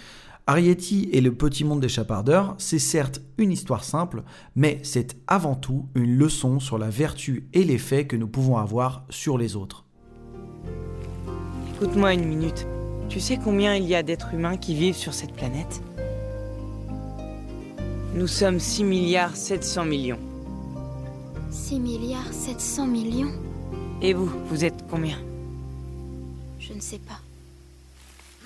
[0.50, 4.24] Arietti et le petit monde des chapardeurs, c'est certes une histoire simple,
[4.56, 9.04] mais c'est avant tout une leçon sur la vertu et l'effet que nous pouvons avoir
[9.10, 9.84] sur les autres.
[11.76, 12.66] Écoute-moi une minute.
[13.08, 15.84] Tu sais combien il y a d'êtres humains qui vivent sur cette planète?
[18.16, 20.18] Nous sommes 6 milliards 700 millions.
[21.52, 23.30] 6 milliards 700 millions?
[24.02, 25.18] Et vous, vous êtes combien?
[26.58, 27.20] Je ne sais pas.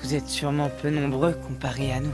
[0.04, 2.12] Vous êtes sûrement peu nombreux comparé à nous.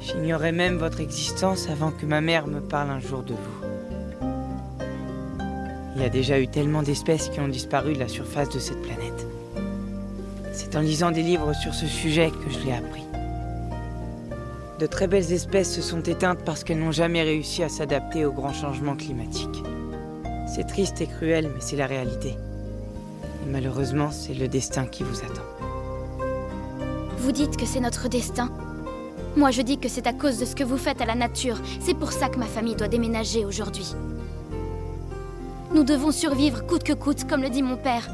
[0.00, 3.66] J'ignorais même votre existence avant que ma mère me parle un jour de vous.
[5.94, 8.80] Il y a déjà eu tellement d'espèces qui ont disparu de la surface de cette
[8.80, 9.26] planète.
[10.54, 13.04] C'est en lisant des livres sur ce sujet que je l'ai appris.
[14.78, 18.32] De très belles espèces se sont éteintes parce qu'elles n'ont jamais réussi à s'adapter aux
[18.32, 19.62] grands changements climatiques.
[20.46, 22.30] C'est triste et cruel, mais c'est la réalité.
[22.30, 25.51] Et malheureusement, c'est le destin qui vous attend.
[27.22, 28.50] Vous dites que c'est notre destin.
[29.36, 31.56] Moi, je dis que c'est à cause de ce que vous faites à la nature.
[31.78, 33.94] C'est pour ça que ma famille doit déménager aujourd'hui.
[35.72, 38.08] Nous devons survivre coûte que coûte, comme le dit mon père.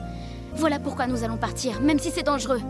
[0.56, 2.60] Voilà pourquoi nous allons partir, même si c'est dangereux.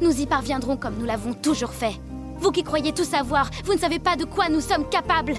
[0.00, 2.00] Nous y parviendrons comme nous l'avons toujours fait.
[2.40, 5.34] Vous qui croyez tout savoir, vous ne savez pas de quoi nous sommes capables.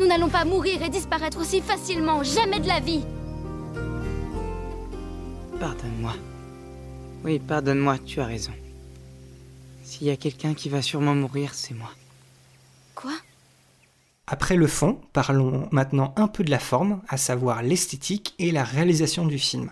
[0.00, 3.04] Nous n'allons pas mourir et disparaître aussi facilement, jamais de la vie.
[5.60, 6.14] Pardonne-moi.
[7.24, 8.50] Oui, pardonne-moi, tu as raison.
[9.92, 11.90] S'il y a quelqu'un qui va sûrement mourir, c'est moi.
[12.94, 13.12] Quoi?
[14.26, 18.64] Après le fond, parlons maintenant un peu de la forme, à savoir l'esthétique et la
[18.64, 19.68] réalisation du film.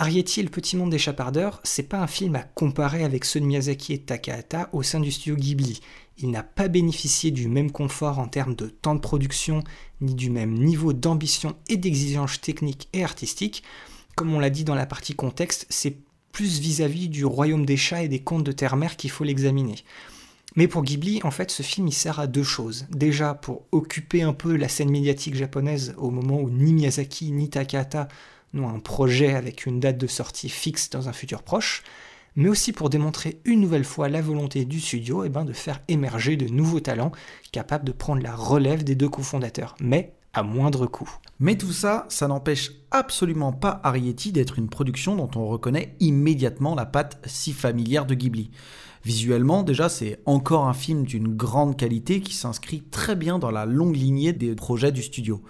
[0.00, 3.38] Arietti et le petit monde des chapardeurs, c'est pas un film à comparer avec ceux
[3.38, 5.78] de Miyazaki et Takahata au sein du studio Ghibli.
[6.18, 9.62] Il n'a pas bénéficié du même confort en termes de temps de production,
[10.00, 13.62] ni du même niveau d'ambition et d'exigence technique et artistique.
[14.16, 15.96] Comme on l'a dit dans la partie contexte, c'est
[16.34, 19.76] plus vis-à-vis du royaume des chats et des contes de terre-mère qu'il faut l'examiner.
[20.56, 22.86] Mais pour Ghibli, en fait, ce film il sert à deux choses.
[22.90, 27.50] Déjà, pour occuper un peu la scène médiatique japonaise au moment où ni Miyazaki ni
[27.50, 28.08] Takahata
[28.52, 31.84] n'ont un projet avec une date de sortie fixe dans un futur proche,
[32.34, 35.82] mais aussi pour démontrer une nouvelle fois la volonté du studio eh ben, de faire
[35.86, 37.12] émerger de nouveaux talents
[37.52, 41.10] capables de prendre la relève des deux cofondateurs, mais à moindre coût.
[41.38, 46.76] Mais tout ça, ça n'empêche absolument pas Arietti d'être une production dont on reconnaît immédiatement
[46.76, 48.52] la patte si familière de Ghibli.
[49.04, 53.66] Visuellement, déjà, c'est encore un film d'une grande qualité qui s'inscrit très bien dans la
[53.66, 55.42] longue lignée des projets du studio.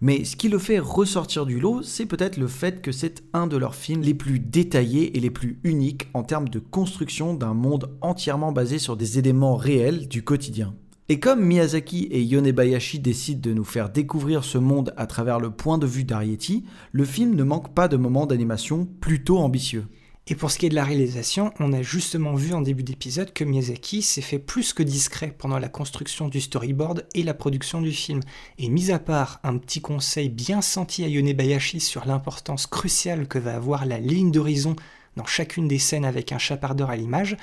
[0.00, 3.46] Mais ce qui le fait ressortir du lot, c'est peut-être le fait que c'est un
[3.46, 7.54] de leurs films les plus détaillés et les plus uniques en termes de construction d'un
[7.54, 10.74] monde entièrement basé sur des éléments réels du quotidien.
[11.08, 15.52] Et comme Miyazaki et Yonebayashi décident de nous faire découvrir ce monde à travers le
[15.52, 19.86] point de vue d'Arietti, le film ne manque pas de moments d'animation plutôt ambitieux.
[20.26, 23.32] Et pour ce qui est de la réalisation, on a justement vu en début d'épisode
[23.32, 27.80] que Miyazaki s'est fait plus que discret pendant la construction du storyboard et la production
[27.80, 28.18] du film.
[28.58, 33.38] Et mis à part un petit conseil bien senti à Yonebayashi sur l'importance cruciale que
[33.38, 34.74] va avoir la ligne d'horizon
[35.16, 37.36] dans chacune des scènes avec un chapardeur à l'image,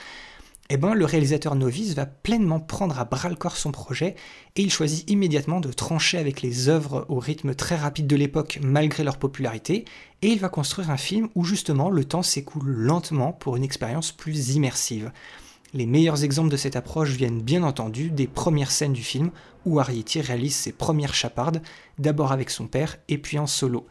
[0.70, 4.16] eh ben, le réalisateur novice va pleinement prendre à bras le corps son projet
[4.56, 8.60] et il choisit immédiatement de trancher avec les œuvres au rythme très rapide de l'époque
[8.64, 9.84] malgré leur popularité
[10.22, 14.14] et il va construire un film où justement le temps s'écoule lentement pour une expérience
[14.14, 15.12] plus immersive.
[15.74, 19.32] Les meilleurs exemples de cette approche viennent bien entendu des premières scènes du film
[19.66, 21.62] où Arietti réalise ses premières chapardes,
[21.98, 23.86] d'abord avec son père et puis en solo.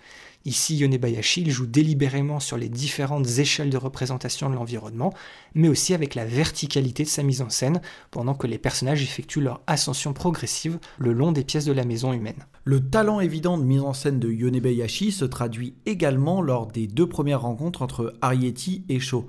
[0.44, 5.12] Ici, Yonebayashi il joue délibérément sur les différentes échelles de représentation de l'environnement,
[5.54, 7.80] mais aussi avec la verticalité de sa mise en scène,
[8.10, 12.12] pendant que les personnages effectuent leur ascension progressive le long des pièces de la maison
[12.12, 12.46] humaine.
[12.64, 17.08] Le talent évident de mise en scène de Yonebayashi se traduit également lors des deux
[17.08, 19.26] premières rencontres entre Arietti et Sho.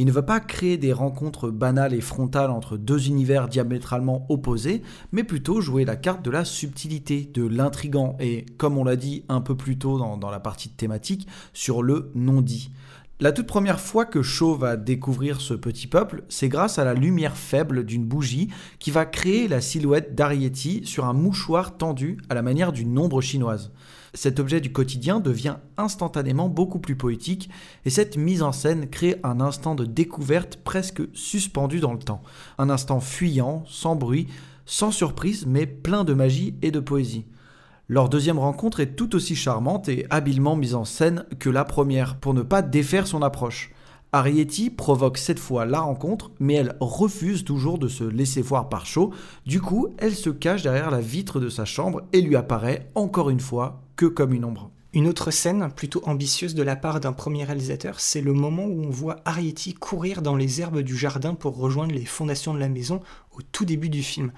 [0.00, 4.80] Il ne veut pas créer des rencontres banales et frontales entre deux univers diamétralement opposés,
[5.12, 9.24] mais plutôt jouer la carte de la subtilité, de l'intrigant et, comme on l'a dit
[9.28, 12.70] un peu plus tôt dans, la partie thématique, sur le non-dit.
[13.20, 16.94] La toute première fois que Shaw va découvrir ce petit peuple, c'est grâce à la
[16.94, 18.48] lumière faible d'une bougie
[18.78, 23.20] qui va créer la silhouette d'Arietti sur un mouchoir tendu à la manière d'une ombre
[23.20, 23.70] chinoise.
[24.14, 27.48] Cet objet du quotidien devient instantanément beaucoup plus poétique
[27.84, 32.22] et cette mise en scène crée un instant de découverte presque suspendu dans le temps.
[32.58, 34.26] Un instant fuyant, sans bruit,
[34.66, 37.26] sans surprise, mais plein de magie et de poésie.
[37.88, 42.16] Leur deuxième rencontre est tout aussi charmante et habilement mise en scène que la première,
[42.16, 43.72] pour ne pas défaire son approche.
[44.12, 48.86] Arietti provoque cette fois la rencontre, mais elle refuse toujours de se laisser voir par
[48.86, 49.12] Shaw.
[49.46, 53.30] Du coup, elle se cache derrière la vitre de sa chambre et lui apparaît, encore
[53.30, 54.70] une fois, comme une ombre.
[54.92, 58.84] Une autre scène plutôt ambitieuse de la part d'un premier réalisateur, c'est le moment où
[58.84, 62.68] on voit Arietti courir dans les herbes du jardin pour rejoindre les fondations de la
[62.68, 63.00] maison
[63.36, 64.32] au tout début du film.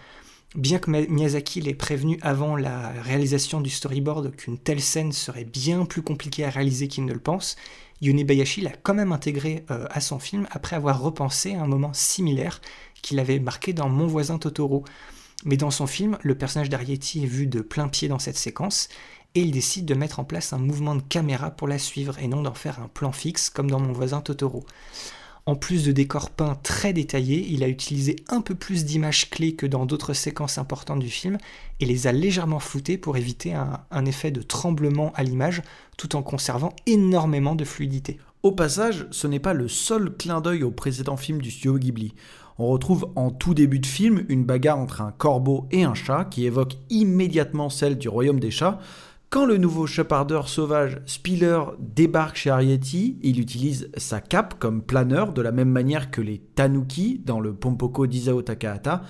[0.54, 5.86] Bien que Miyazaki l'ait prévenu avant la réalisation du storyboard qu'une telle scène serait bien
[5.86, 7.56] plus compliquée à réaliser qu'il ne le pense,
[8.02, 11.94] Yonebayashi l'a quand même intégré euh, à son film après avoir repensé à un moment
[11.94, 12.60] similaire
[13.00, 14.84] qu'il avait marqué dans Mon voisin Totoro.
[15.44, 18.88] Mais dans son film, le personnage d'Arietti est vu de plein pied dans cette séquence,
[19.34, 22.28] et il décide de mettre en place un mouvement de caméra pour la suivre et
[22.28, 24.64] non d'en faire un plan fixe comme dans Mon voisin Totoro.
[25.44, 29.56] En plus de décors peints très détaillés, il a utilisé un peu plus d'images clés
[29.56, 31.36] que dans d'autres séquences importantes du film
[31.80, 35.62] et les a légèrement floutées pour éviter un, effet de tremblement à l'image
[35.98, 38.18] tout en conservant énormément de fluidité.
[38.44, 42.14] Au passage, ce n'est pas le seul clin d'œil au précédent film du studio Ghibli.
[42.58, 46.24] On retrouve en tout début de film une bagarre entre un corbeau et un chat
[46.26, 48.78] qui évoque immédiatement celle du royaume des chats,
[49.32, 55.32] quand le nouveau chapardeur sauvage Spiller débarque chez Arietti, il utilise sa cape comme planeur
[55.32, 59.00] de la même manière que les tanuki dans le Pompoko d'Isao Takahata,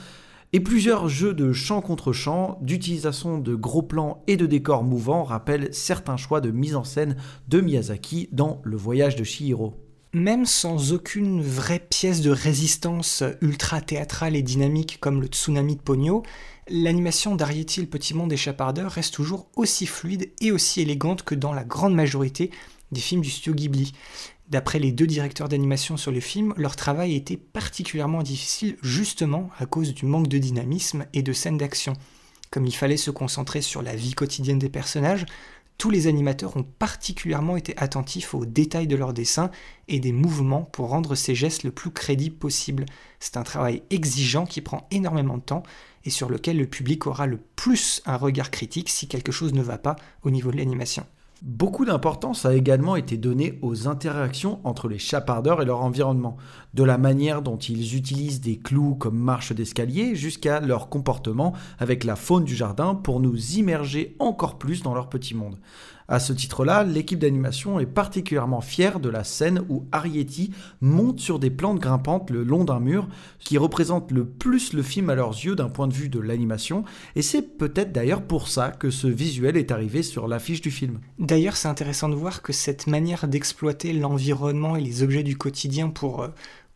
[0.52, 5.24] et plusieurs jeux de champ contre champ, d'utilisation de gros plans et de décors mouvants
[5.24, 7.16] rappellent certains choix de mise en scène
[7.48, 9.74] de Miyazaki dans Le voyage de Shihiro.
[10.14, 15.80] Même sans aucune vraie pièce de résistance ultra théâtrale et dynamique comme le tsunami de
[15.80, 16.22] Pogno,
[16.68, 21.34] l'animation d'Arietti le Petit Monde des Chapardeurs reste toujours aussi fluide et aussi élégante que
[21.34, 22.50] dans la grande majorité
[22.92, 23.92] des films du studio Ghibli.
[24.48, 29.66] D'après les deux directeurs d'animation sur le film, leur travail était particulièrement difficile justement à
[29.66, 31.94] cause du manque de dynamisme et de scènes d'action.
[32.50, 35.24] Comme il fallait se concentrer sur la vie quotidienne des personnages,
[35.78, 39.50] tous les animateurs ont particulièrement été attentifs aux détails de leurs dessins
[39.88, 42.84] et des mouvements pour rendre ces gestes le plus crédibles possible.
[43.20, 45.62] C'est un travail exigeant qui prend énormément de temps
[46.05, 49.62] et sur lequel le public aura le plus un regard critique si quelque chose ne
[49.62, 51.05] va pas au niveau de l'animation.
[51.44, 56.36] Beaucoup d'importance a également été donnée aux interactions entre les chapardeurs et leur environnement,
[56.72, 62.05] de la manière dont ils utilisent des clous comme marche d'escalier jusqu'à leur comportement avec
[62.05, 65.59] la faune du jardin pour nous immerger encore plus dans leur petit monde.
[66.12, 70.50] À ce titre-là, l'équipe d'animation est particulièrement fière de la scène où Arietti
[70.82, 73.08] monte sur des plantes grimpantes le long d'un mur,
[73.38, 76.84] qui représente le plus le film à leurs yeux d'un point de vue de l'animation,
[77.16, 81.00] et c'est peut-être d'ailleurs pour ça que ce visuel est arrivé sur l'affiche du film.
[81.18, 85.88] D'ailleurs, c'est intéressant de voir que cette manière d'exploiter l'environnement et les objets du quotidien
[85.88, 86.28] pour euh,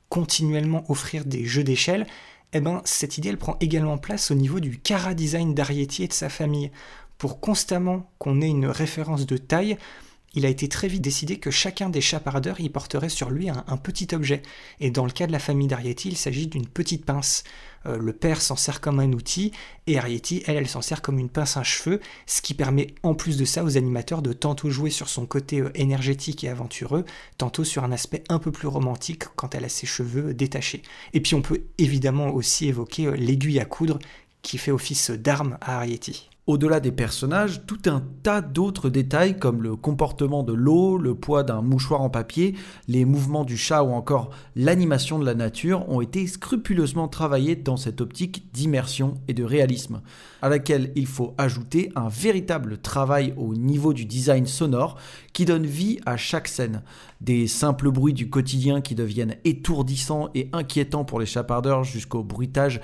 [0.09, 2.07] continuellement offrir des jeux d'échelle,
[2.55, 6.09] eh ben, cette idée elle prend également place au niveau du cara design d'Arietti et
[6.09, 6.71] de sa famille
[7.19, 9.77] pour constamment qu'on ait une référence de taille,
[10.37, 13.77] il a été très vite décidé que chacun des chapardeurs y porterait sur lui un,
[13.79, 14.43] petit objet.
[14.81, 17.43] Et dans le cas de la famille d'Arietti, il s'agit d'une petite pince.
[17.87, 19.53] Euh, le père s'en sert comme un outil,
[19.87, 23.15] et Arietti, elle, elle s'en sert comme une pince à cheveux, ce qui permet en
[23.15, 27.07] plus de ça aux animateurs de tantôt jouer sur son côté euh, énergétique et aventureux,
[27.39, 30.83] tantôt sur un aspect un peu plus romantique quand elle a ses cheveux détachés.
[31.15, 33.99] Et puis on peut évidemment aussi évoquer euh, l'aiguille à coudre
[34.43, 36.29] qui fait office d'arme à Arietti.
[36.47, 41.43] Au-delà des personnages, tout un tas d'autres détails comme le comportement de l'eau, le poids
[41.43, 42.55] d'un mouchoir en papier,
[42.87, 47.77] les mouvements du chat ou encore l'animation de la nature ont été scrupuleusement travaillés dans
[47.77, 50.03] cette optique d'immersion et de réalisme,
[50.41, 54.99] à laquelle il faut ajouter un véritable travail au niveau du design sonore
[55.33, 56.83] qui donne vie à chaque scène.
[57.21, 62.81] Des simples bruits du quotidien qui deviennent étourdissants et inquiétants pour les chapardeurs jusqu'au bruitage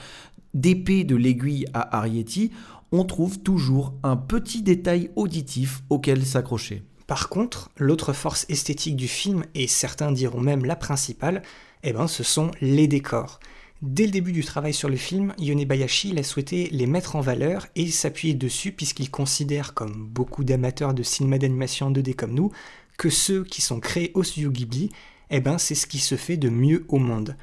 [0.53, 2.51] d'épée de l'aiguille à Arietti,
[2.93, 6.85] on trouve toujours un petit détail auditif auquel s'accrocher.
[7.07, 11.43] Par contre, l'autre force esthétique du film, et certains diront même la principale,
[11.83, 13.41] eh ben, ce sont les décors.
[13.81, 17.21] Dès le début du travail sur le film, Yone Bayashi a souhaité les mettre en
[17.21, 22.53] valeur et s'appuyer dessus puisqu'il considère, comme beaucoup d'amateurs de cinéma d'animation 2D comme nous,
[22.97, 24.91] que ceux qui sont créés au studio Ghibli,
[25.31, 27.37] eh ben, c'est ce qui se fait de mieux au monde.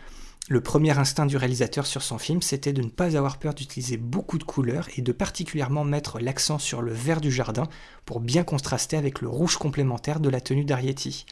[0.51, 3.97] Le premier instinct du réalisateur sur son film, c'était de ne pas avoir peur d'utiliser
[3.97, 7.67] beaucoup de couleurs et de particulièrement mettre l'accent sur le vert du jardin
[8.03, 11.27] pour bien contraster avec le rouge complémentaire de la tenue d'Arietti.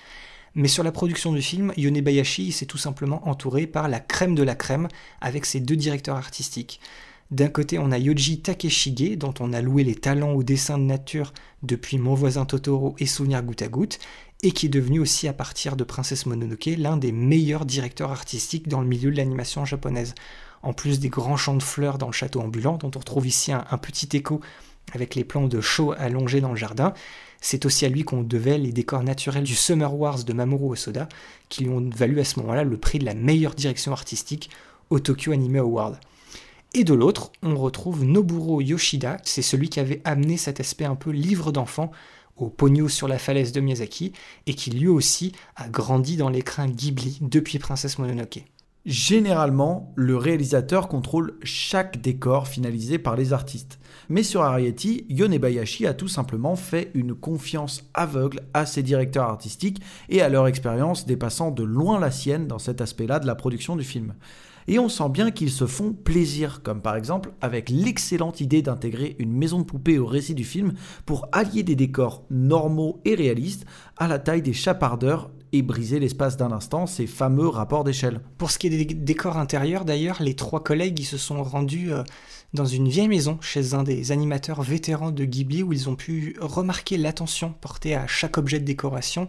[0.53, 4.43] Mais sur la production du film, Yonebayashi s'est tout simplement entouré par la crème de
[4.43, 4.87] la crème
[5.19, 6.79] avec ses deux directeurs artistiques.
[7.31, 10.83] D'un côté, on a Yoji Takeshige, dont on a loué les talents au dessin de
[10.83, 13.99] nature depuis Mon voisin Totoro et Souvenir goutte à goutte,
[14.43, 18.67] et qui est devenu aussi à partir de Princesse Mononoke l'un des meilleurs directeurs artistiques
[18.67, 20.13] dans le milieu de l'animation japonaise.
[20.63, 23.51] En plus des grands champs de fleurs dans le château ambulant, dont on retrouve ici
[23.51, 24.41] un, petit écho
[24.93, 26.93] avec les plans de show allongés dans le jardin,
[27.41, 31.07] c'est aussi à lui qu'on devait les décors naturels du Summer Wars de Mamoru Osoda,
[31.49, 34.49] qui lui ont valu à ce moment-là le prix de la meilleure direction artistique
[34.89, 35.99] au Tokyo Anime Award.
[36.73, 40.95] Et de l'autre, on retrouve Noburo Yoshida, c'est celui qui avait amené cet aspect un
[40.95, 41.91] peu livre d'enfant
[42.37, 44.13] au Pogno sur la falaise de Miyazaki,
[44.45, 48.43] et qui lui aussi a grandi dans l'écrin Ghibli depuis Princesse Mononoke.
[48.87, 53.79] Généralement, le réalisateur contrôle chaque décor finalisé par les artistes.
[54.07, 59.81] Mais sur Ariety, Yonebayashi a tout simplement fait une confiance aveugle à ses directeurs artistiques
[60.07, 63.75] et à leur expérience dépassant de loin la sienne dans cet aspect-là de la production
[63.75, 64.13] du film.
[64.69, 69.15] Et on sent bien qu'ils se font plaisir, comme par exemple avec l'excellente idée d'intégrer
[69.17, 70.73] une maison de poupée au récit du film
[71.05, 73.65] pour allier des décors normaux et réalistes
[73.95, 78.19] à la taille des chapardeurs et briser l'espace d'un instant, ces fameux rapports d'échelle.
[78.37, 82.03] Pour ce qui est des décors intérieurs, d'ailleurs, les trois collègues se sont rendus euh,
[82.53, 86.35] dans une vieille maison chez un des animateurs vétérans de Ghibli où ils ont pu
[86.41, 89.27] remarquer l'attention portée à chaque objet de décoration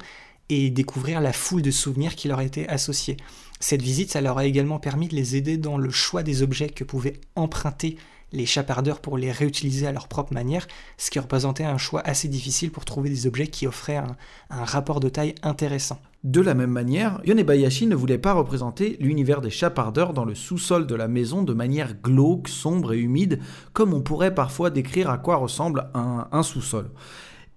[0.49, 3.16] et découvrir la foule de souvenirs qui leur étaient associés.
[3.61, 6.68] Cette visite, ça leur a également permis de les aider dans le choix des objets
[6.68, 7.96] que pouvaient emprunter
[8.32, 12.28] les chapardeurs pour les réutiliser à leur propre manière, ce qui représentait un choix assez
[12.28, 14.16] difficile pour trouver des objets qui offraient un,
[14.50, 15.98] rapport de taille intéressant.
[16.24, 20.86] De la même manière, Yonebayashi ne voulait pas représenter l'univers des chapardeurs dans le sous-sol
[20.86, 23.40] de la maison de manière glauque, sombre et humide,
[23.72, 26.90] comme on pourrait parfois décrire à quoi ressemble un sous-sol.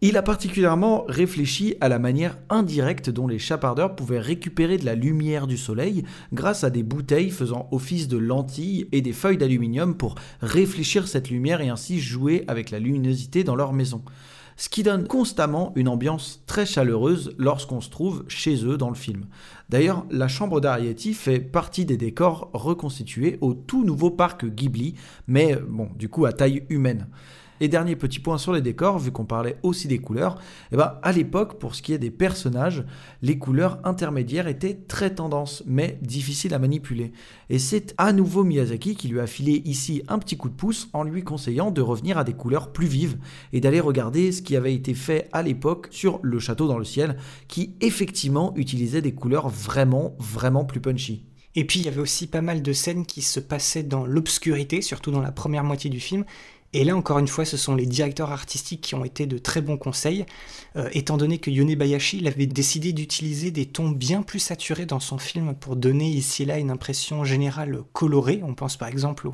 [0.03, 4.95] Il a particulièrement réfléchi à la manière indirecte dont les chapardeurs pouvaient récupérer de la
[4.95, 9.95] lumière du soleil grâce à des bouteilles faisant office de lentilles et des feuilles d'aluminium
[9.95, 14.01] pour réfléchir cette lumière et ainsi jouer avec la luminosité dans leur maison.
[14.57, 18.95] Ce qui donne constamment une ambiance très chaleureuse lorsqu'on se trouve chez eux dans le
[18.95, 19.25] film.
[19.69, 24.95] D'ailleurs, la chambre d'Arietti fait partie des décors reconstitués au tout nouveau parc Ghibli,
[25.27, 27.07] mais bon, du coup à taille humaine.
[27.62, 30.78] Et dernier petit point sur les décors, vu qu'on parlait aussi des couleurs, et eh
[30.78, 32.84] ben, à l'époque, pour ce qui est des personnages,
[33.22, 37.12] les couleurs intermédiaires étaient très tendance, mais difficiles à manipuler.
[37.51, 40.89] Et c'est à nouveau Miyazaki qui lui a filé ici un petit coup de pouce
[40.93, 43.20] en lui conseillant de revenir à des couleurs plus vives
[43.53, 46.84] et d'aller regarder ce qui avait été fait à l'époque sur Le Château dans le
[46.84, 47.16] ciel,
[47.47, 51.26] qui effectivement utilisait des couleurs vraiment, vraiment plus punchy.
[51.53, 54.82] Et puis il y avait aussi pas mal de scènes qui se passaient dans l'obscurité,
[54.82, 56.24] surtout dans la première moitié du film,
[56.74, 59.59] et là, encore une fois, ce sont les directeurs artistiques qui ont été de très
[59.61, 60.26] bons conseils,
[60.78, 65.01] euh, étant donné que Yone Bayashi avait décidé d'utiliser des tons bien plus saturés dans
[65.01, 68.39] son film pour donner ici et là une impression générale colorée.
[68.43, 69.30] On pense par exemple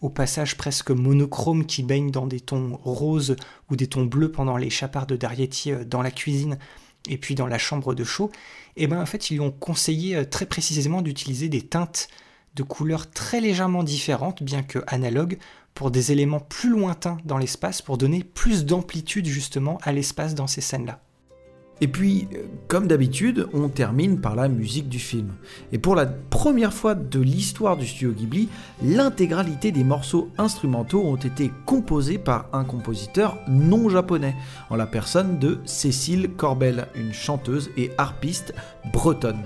[0.00, 3.36] au, passage presque monochrome qui baigne dans des tons roses
[3.70, 6.58] ou des tons bleus pendant les chapards de Darietti euh, dans la cuisine
[7.06, 8.30] et puis dans la chambre de chaud.
[8.76, 12.08] Et bien en fait, ils lui ont conseillé euh, très précisément d'utiliser des teintes
[12.54, 15.38] de couleurs très légèrement différentes, bien que analogues,
[15.78, 20.48] pour des éléments plus lointains dans l'espace, pour donner plus d'amplitude justement à l'espace dans
[20.48, 20.98] ces scènes-là.
[21.80, 25.34] Et puis, euh, comme d'habitude, on termine par la musique du film.
[25.70, 28.48] Et pour la première fois de l'histoire du studio Ghibli,
[28.82, 34.34] l'intégralité des morceaux instrumentaux ont été composés par un compositeur non japonais,
[34.70, 38.52] en la personne de Cécile Corbel, une chanteuse et harpiste
[38.92, 39.44] bretonne.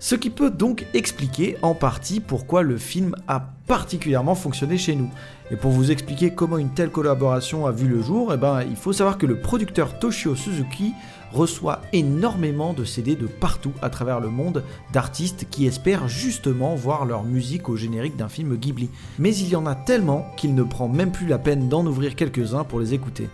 [0.00, 5.08] Ce qui peut donc expliquer en partie pourquoi le film a particulièrement fonctionné chez nous.
[5.50, 8.76] Et pour vous expliquer comment une telle collaboration a vu le jour, eh ben, il
[8.76, 10.92] faut savoir que le producteur Toshio Suzuki
[11.32, 14.62] reçoit énormément de CD de partout à travers le monde
[14.92, 18.90] d'artistes qui espèrent justement voir leur musique au générique d'un film Ghibli.
[19.18, 22.14] Mais il y en a tellement qu'il ne prend même plus la peine d'en ouvrir
[22.14, 23.30] quelques-uns pour les écouter.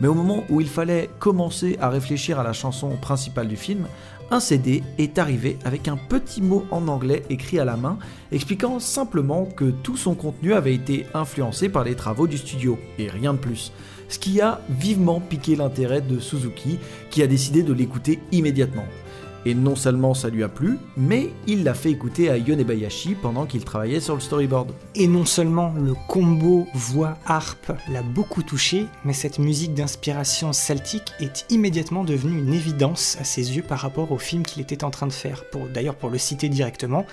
[0.00, 3.86] Mais au moment où il fallait commencer à réfléchir à la chanson principale du film,
[4.32, 7.98] un CD est arrivé avec un petit mot en anglais écrit à la main
[8.32, 13.10] expliquant simplement que tout son contenu avait été influencé par les travaux du studio, et
[13.10, 13.72] rien de plus.
[14.08, 16.78] Ce qui a vivement piqué l'intérêt de Suzuki,
[17.10, 18.86] qui a décidé de l'écouter immédiatement.
[19.44, 23.44] Et non seulement ça lui a plu, mais il l'a fait écouter à Yonebayashi pendant
[23.44, 24.72] qu'il travaillait sur le storyboard.
[24.94, 31.44] Et non seulement le combo voix-harpe l'a beaucoup touché, mais cette musique d'inspiration celtique est
[31.50, 35.08] immédiatement devenue une évidence à ses yeux par rapport au film qu'il était en train
[35.08, 35.44] de faire.
[35.50, 37.04] Pour, d'ailleurs, pour le citer directement,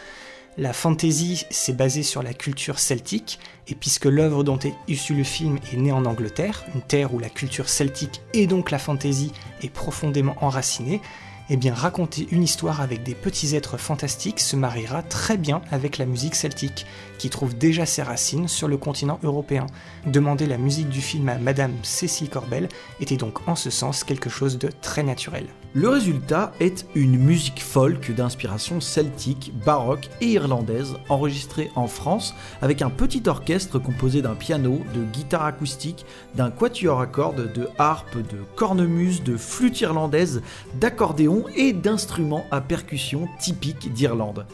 [0.58, 5.24] la fantasy s'est basée sur la culture celtique, et puisque l'œuvre dont est issu le
[5.24, 9.32] film est née en Angleterre, une terre où la culture celtique et donc la fantasy
[9.64, 11.02] est profondément enracinée,
[11.50, 15.98] eh bien raconter une histoire avec des petits êtres fantastiques se mariera très bien avec
[15.98, 16.86] la musique celtique,
[17.18, 19.66] qui trouve déjà ses racines sur le continent européen.
[20.06, 22.70] Demander la musique du film à Madame Cécile Corbel
[23.02, 25.48] était donc en ce sens quelque chose de très naturel.
[25.74, 32.34] Le résultat est une musique folk d'inspiration celtique, baroque et irlandaise, enregistrée en France
[32.64, 37.70] avec un petit orchestre composé d'un piano, de guitare acoustique, d'un quatuor à cordes, de
[37.78, 40.42] harpe, de cornemuse, de flûte irlandaise,
[40.80, 44.46] d'accordéon et d'instruments à percussion typiques d'Irlande.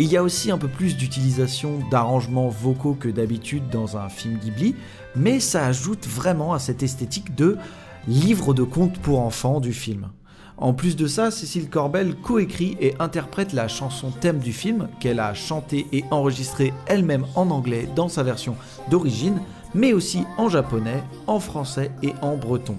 [0.00, 4.38] Il y a aussi un peu plus d'utilisation d'arrangements vocaux que d'habitude dans un film
[4.38, 4.76] Ghibli,
[5.16, 7.56] mais ça ajoute vraiment à cette esthétique de
[8.06, 10.08] livre de contes pour enfants du film.
[10.56, 15.20] En plus de ça, Cécile Corbel coécrit et interprète la chanson thème du film, qu'elle
[15.20, 18.56] a chantée et enregistrée elle-même en anglais dans sa version
[18.90, 19.40] d'origine,
[19.74, 22.76] mais aussi en japonais, en français et en breton.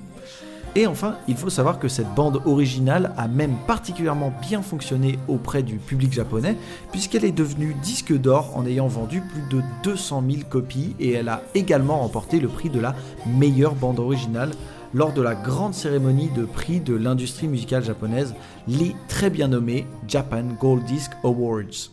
[0.76, 5.64] Et enfin, il faut savoir que cette bande originale a même particulièrement bien fonctionné auprès
[5.64, 6.56] du public japonais,
[6.92, 11.28] puisqu'elle est devenue disque d'or en ayant vendu plus de 200 000 copies, et elle
[11.28, 12.96] a également remporté le prix de la
[13.26, 14.52] meilleure bande originale
[14.94, 18.36] lors de la grande cérémonie de prix de l'industrie musicale japonaise,
[18.68, 21.92] les très bien nommés Japan Gold Disc Awards.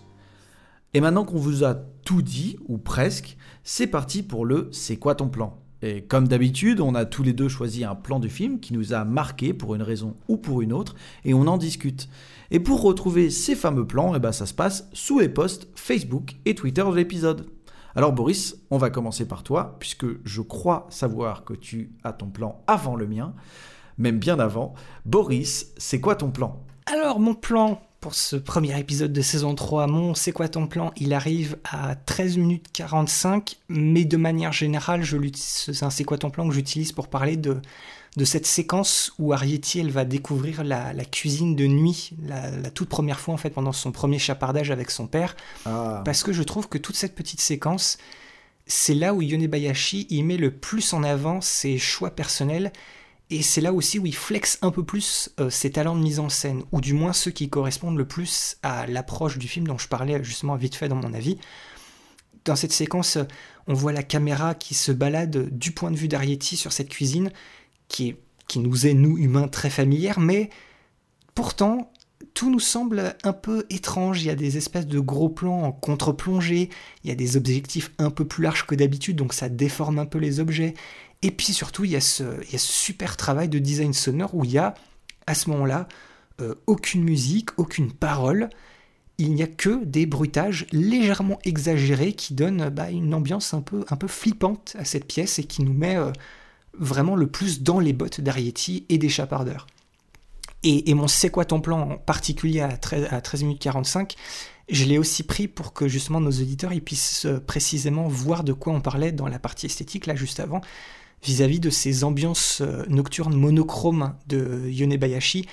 [0.95, 1.75] Et maintenant qu'on vous a
[2.05, 5.59] tout dit, ou presque, c'est parti pour le C'est quoi ton plan?
[5.83, 8.95] Et comme d'habitude, on a tous les deux choisi un plan du film qui nous
[8.95, 12.09] a marqué pour une raison ou pour une autre, et on en discute.
[12.51, 15.69] Et pour retrouver ces fameux plans, et eh ben ça se passe sous les posts
[15.75, 17.47] Facebook et Twitter de l'épisode.
[17.95, 22.27] Alors Boris, on va commencer par toi, puisque je crois savoir que tu as ton
[22.27, 23.35] plan avant le mien,
[23.99, 24.75] même bien avant.
[25.05, 26.63] Boris, c'est quoi ton plan?
[26.87, 30.93] Alors mon plan pour ce premier épisode de saison 3, mon C'est quoi ton plan?
[30.97, 35.03] Il arrive à 13 minutes 45, mais de manière générale,
[35.35, 37.57] c'est un C'est quoi ton plan que j'utilise pour parler de,
[38.17, 43.19] de cette séquence où Arietti elle va découvrir la, cuisine de nuit, la, toute première
[43.19, 45.35] fois en fait pendant son premier chapardage avec son père,
[45.65, 46.03] ah.
[46.05, 47.99] parce que je trouve que toute cette petite séquence,
[48.69, 52.71] c'est là où Yonebayashi il met le plus en avant ses choix personnels
[53.31, 56.21] et c'est là aussi où il flexe un peu plus euh, ses talents de mise
[56.21, 59.79] en scène, ou du moins ceux qui correspondent le plus à l'approche du film dont
[59.79, 61.39] je parlais justement vite fait dans mon avis.
[62.45, 63.19] Dans cette séquence,
[63.67, 67.33] on voit la caméra qui se balade du point de vue d'Arietti sur cette cuisine,
[67.89, 68.15] qui,
[68.47, 70.51] qui nous est, nous, humains, très familière, mais
[71.35, 71.93] pourtant,
[72.35, 74.23] tout nous semble un peu étrange.
[74.23, 76.71] Il y a des espèces de gros plans en contre-plongée,
[77.03, 80.07] il y a des objectifs un peu plus larges que d'habitude, donc ça déforme un
[80.07, 80.75] peu les objets.
[81.23, 82.25] Et puis surtout, il y, a ce,
[82.57, 84.75] super travail de design sonore où il y a,
[85.27, 85.89] à ce moment-là,
[86.41, 88.51] euh, aucune musique, aucune parole.
[89.19, 93.85] Il n'y a que des bruitages légèrement exagérés qui donnent bah, une ambiance un peu,
[94.07, 96.13] flippante à cette pièce et qui nous met euh,
[96.79, 99.67] vraiment le plus dans les bottes d'Arietti et des chapardeurs.
[100.63, 104.17] Et, mon C'est quoi ton plan en particulier à 13, à 13 minutes 45
[104.69, 108.73] je l'ai aussi pris pour que justement nos auditeurs puissent euh, précisément voir de quoi
[108.73, 110.61] on parlait dans la partie esthétique là juste avant
[111.27, 115.47] vis-à-vis de ces ambiances euh, nocturnes monochromes de Yonebayashi,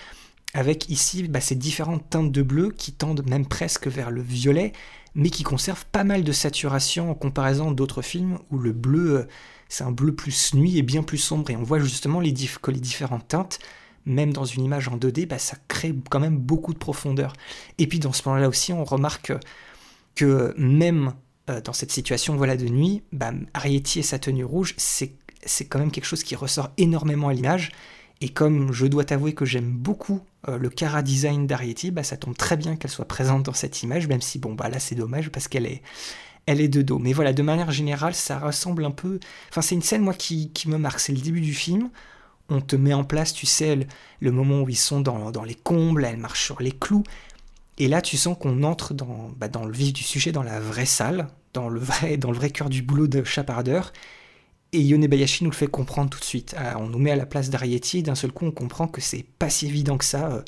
[0.53, 4.71] avec ici bah, ces différentes teintes de bleu qui tendent même presque vers le violet,
[5.15, 9.23] mais qui conservent pas mal de saturation en comparaison d'autres films où le bleu, euh,
[9.67, 12.69] c'est un bleu plus nuit et bien plus sombre, et on voit justement les que
[12.69, 13.57] les différentes teintes,
[14.05, 17.33] même dans une image en 2D, bah, ça crée quand même beaucoup de profondeur.
[17.79, 19.33] Et puis dans ce moment-là aussi, on remarque
[20.13, 21.13] que même
[21.49, 25.15] euh, dans cette situation voilà de nuit, bah, Arietti et sa tenue rouge, c'est
[25.45, 27.71] c'est quand même quelque chose qui ressort énormément à l'image.
[28.21, 32.17] Et comme je dois t'avouer que j'aime beaucoup euh, le Cara Design d'Arietti, bah, ça
[32.17, 34.95] tombe très bien qu'elle soit présente dans cette image, même si bon bah là c'est
[34.95, 35.81] dommage parce qu'elle est,
[36.45, 36.99] elle est de dos.
[36.99, 39.19] Mais voilà, de manière générale, ça ressemble un peu.
[39.49, 40.99] Enfin, c'est une scène moi qui, me marque.
[40.99, 41.89] C'est le début du film.
[42.49, 43.87] On te met en place, tu sais,
[44.19, 47.03] le, moment où ils sont dans, dans, les combles, elle marche sur les clous.
[47.77, 50.59] Et là, tu sens qu'on entre dans, bah, dans le vif du sujet, dans la
[50.59, 53.93] vraie salle, dans le vrai, dans le vrai cœur du boulot de chapardeur.
[54.73, 56.55] Et Yonebayashi nous le fait comprendre tout de suite.
[56.57, 59.23] Ah, on nous met à la place d'Arietti, d'un seul coup on comprend que c'est
[59.37, 60.31] pas si évident que ça.
[60.31, 60.41] Euh,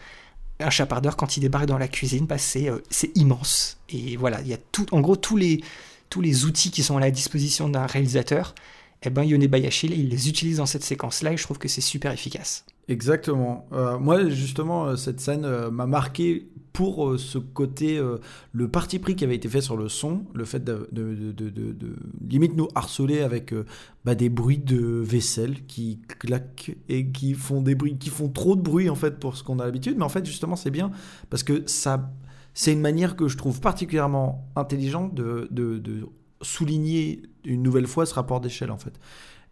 [0.59, 3.77] un chapardeur, quand il débarque dans la cuisine, bah, euh, c'est immense.
[3.89, 5.61] Et voilà, il y a tout, en gros tous les,
[6.09, 8.55] tous les outils qui sont à la disposition d'un réalisateur.
[9.03, 12.11] Eh ben, Yonebayashi, il les utilise dans cette séquence-là et je trouve que c'est super
[12.11, 12.65] efficace.
[12.87, 13.67] Exactement.
[13.71, 18.17] Euh, moi, justement, cette scène m'a marqué pour euh, ce côté, euh,
[18.51, 20.89] le parti pris qui avait été fait sur le son, le fait de,
[22.29, 23.65] limite nous harceler avec euh,
[24.03, 28.57] bah, des bruits de vaisselle qui claquent et qui font des bruits, qui font trop
[28.57, 29.97] de bruit en fait pour ce qu'on a l'habitude.
[29.97, 30.91] Mais en fait, justement, c'est bien
[31.29, 32.11] parce que ça,
[32.53, 35.49] c'est une manière que je trouve particulièrement intelligente de,
[36.41, 38.99] souligner une nouvelle fois ce rapport d'échelle en fait.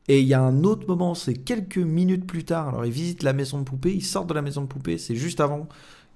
[0.08, 2.70] Et il y a un autre moment, c'est quelques minutes plus tard.
[2.70, 5.16] Alors, ils visitent la maison de poupée, ils sortent de la maison de poupée, c'est
[5.16, 5.68] juste avant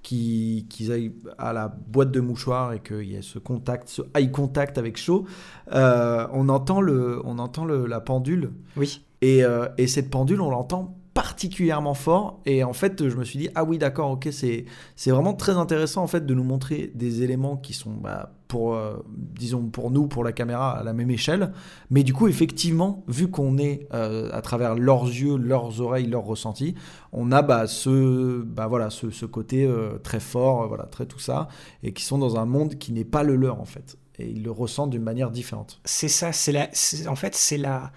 [0.02, 4.30] qu'ils aillent à la boîte de mouchoirs et qu'il y ait ce contact, ce eye
[4.30, 5.26] contact avec Shaw,
[5.72, 8.52] euh, on entend, le, on entend le, la pendule.
[8.76, 9.04] Oui.
[9.20, 12.40] Et, euh, et cette pendule, on l'entend particulièrement fort.
[12.46, 14.66] Et en fait, je me suis dit, ah oui, d'accord, ok, c'est
[15.10, 19.04] vraiment très intéressant en fait de nous montrer des éléments qui sont, bah, pour, euh,
[19.10, 21.52] disons, pour nous, pour la caméra, à la même échelle.
[21.90, 26.24] Mais du coup, effectivement, vu qu'on est euh, à travers leurs yeux, leurs oreilles, leurs
[26.24, 26.76] ressentis,
[27.10, 31.18] on a bah, ce, bah, voilà, ce, ce côté euh, très fort, voilà, très tout
[31.18, 31.48] ça,
[31.82, 33.98] et qui sont dans un monde qui n'est pas le leur en fait.
[34.20, 35.80] Et ils le ressentent d'une manière différente.
[35.84, 36.68] C'est ça, c'est la,
[37.10, 37.90] en fait, c'est la,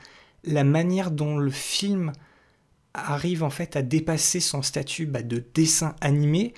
[0.44, 2.14] la manière dont le film
[2.94, 6.54] arrive en fait à dépasser son statut bah, de dessin animé.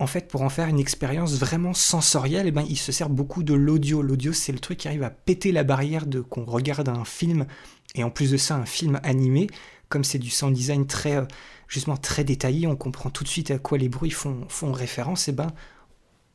[0.00, 3.42] En fait, pour en faire une expérience vraiment sensorielle, eh ben, il se sert beaucoup
[3.42, 4.02] de l'audio.
[4.02, 7.46] L'audio, c'est le truc qui arrive à péter la barrière de qu'on regarde un film,
[7.94, 9.46] et en plus de ça, un film animé.
[9.88, 11.24] Comme c'est du sound design très, euh,
[11.68, 15.28] justement, très détaillé, on comprend tout de suite à quoi les bruits font, font référence,
[15.28, 15.52] et ben,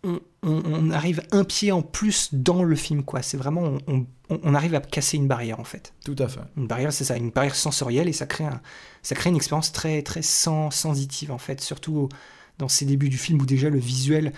[0.04, 3.22] on, on- on arrive un pied en plus dans le film, quoi.
[3.22, 5.93] C'est vraiment, on, on- arrive à casser une barrière, en fait.
[6.06, 6.39] Tout à fait.
[6.58, 8.62] Une barrière, c'est ça, une barrière sensorielle, et ça crée, un,
[9.04, 12.10] ça crée une expérience très, très sens- sensitive, en fait, surtout
[12.58, 14.34] dans ces débuts du film où déjà le visuel,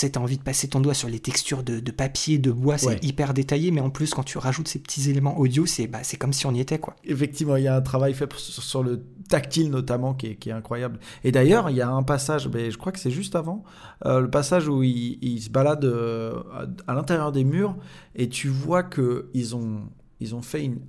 [0.00, 2.78] sais, t'as envie de passer ton doigt sur les textures de, de papier, de bois,
[2.78, 2.98] c'est Ouais.
[3.02, 6.32] hyper détaillé, mais en plus, quand tu rajoutes ces petits éléments audio, c'est bah, comme
[6.32, 6.96] si on y était, quoi.
[7.04, 10.50] Effectivement, il y a un travail fait sur, sur le tactile notamment qui est, qui
[10.50, 10.98] est incroyable.
[11.22, 13.64] Et d'ailleurs, il y a un passage, mais je crois que c'est juste avant,
[14.04, 16.42] euh, le passage où il, il se balade euh,
[16.86, 17.76] à, l'intérieur des murs
[18.14, 19.80] et tu vois que ils ont,
[20.20, 20.80] ils ont fait une,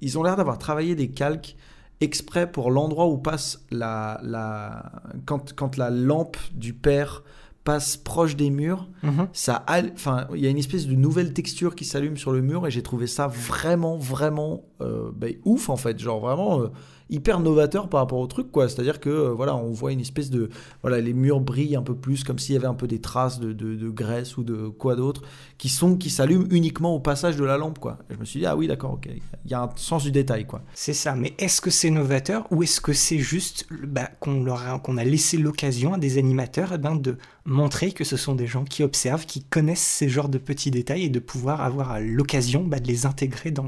[0.00, 1.56] ils ont l'air d'avoir travaillé des calques
[2.00, 4.92] exprès pour l'endroit où passe la, la
[5.26, 7.22] quand, quand la lampe du père
[7.68, 8.88] passe proche des murs,
[9.34, 9.62] ça
[9.92, 12.70] enfin il y a une espèce de nouvelle texture qui s'allume sur le mur et
[12.70, 15.98] j'ai trouvé ça vraiment vraiment euh, ben, ouf en fait.
[15.98, 16.68] Genre vraiment euh,
[17.10, 18.68] hyper novateur par rapport au truc quoi.
[18.68, 20.48] C'est à dire que euh, voilà on voit une espèce de
[20.82, 23.40] voilà les murs brillent un peu plus comme s'il y avait un peu des traces
[23.40, 25.22] de, de- graisse ou de quoi d'autre
[25.56, 27.98] qui sont qui s'allument uniquement au passage de la lampe quoi.
[28.10, 29.08] Je me suis dit ah oui d'accord ok.
[29.44, 30.62] Il y a un sens du détail quoi.
[30.74, 34.66] C'est ça, mais est-ce que c'est novateur ou est-ce que c'est juste bah, qu'on leur
[34.68, 38.34] a, qu'on a laissé l'occasion à des animateurs eh ben, de montrer que ce sont
[38.34, 41.98] des gens qui observent, qui connaissent ces genres de petits détails et de pouvoir avoir
[42.00, 43.66] l'occasion bah, de les intégrer dans,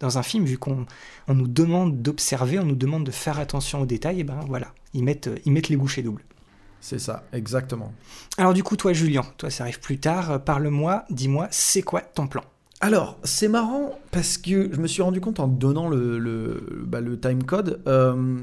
[0.00, 0.86] dans un film, vu qu'on
[1.28, 4.74] on nous demande d'observer, on nous demande de faire attention aux détails, et ben voilà,
[4.94, 6.24] ils mettent, euh, ils mettent les bouchées doubles.
[6.80, 7.92] c'est ça exactement.
[8.38, 12.00] Alors du coup, toi Julien, toi ça arrive plus tard, euh, parle-moi, dis-moi, c'est quoi
[12.00, 12.42] ton plan?
[12.82, 17.02] Alors, c'est marrant parce que je me suis rendu compte en donnant le, le, bah,
[17.02, 18.38] le timecode euh,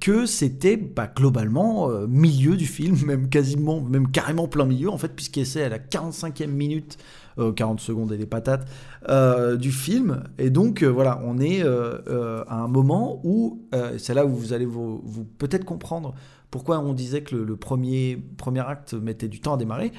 [0.00, 4.96] que c'était bah, globalement euh, milieu du film, même quasiment, même carrément plein milieu en
[4.96, 6.96] fait, puisqu'il c'est à la 45e minute,
[7.38, 8.66] 40 secondes et des patates,
[9.08, 10.24] euh, du film.
[10.38, 14.26] Et donc, euh, voilà, on est euh, euh, à un moment où, euh, c'est là
[14.26, 15.02] où vous allez vous,
[15.38, 16.14] peut-être comprendre
[16.50, 19.92] pourquoi on disait que le, premier, premier acte mettait du temps à démarrer.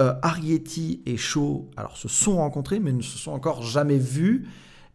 [0.00, 4.48] Euh, Arrietty et Shaw alors, se sont rencontrés, mais ne se sont encore jamais vus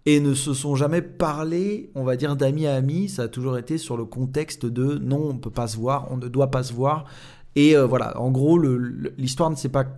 [0.07, 3.09] et ne se sont jamais parlé, on va dire, d'ami à ami.
[3.09, 6.07] Ça a toujours été sur le contexte de non, on ne peut pas se voir,
[6.11, 7.05] on ne doit pas se voir.
[7.55, 9.51] Et euh, voilà, en gros, l'histoire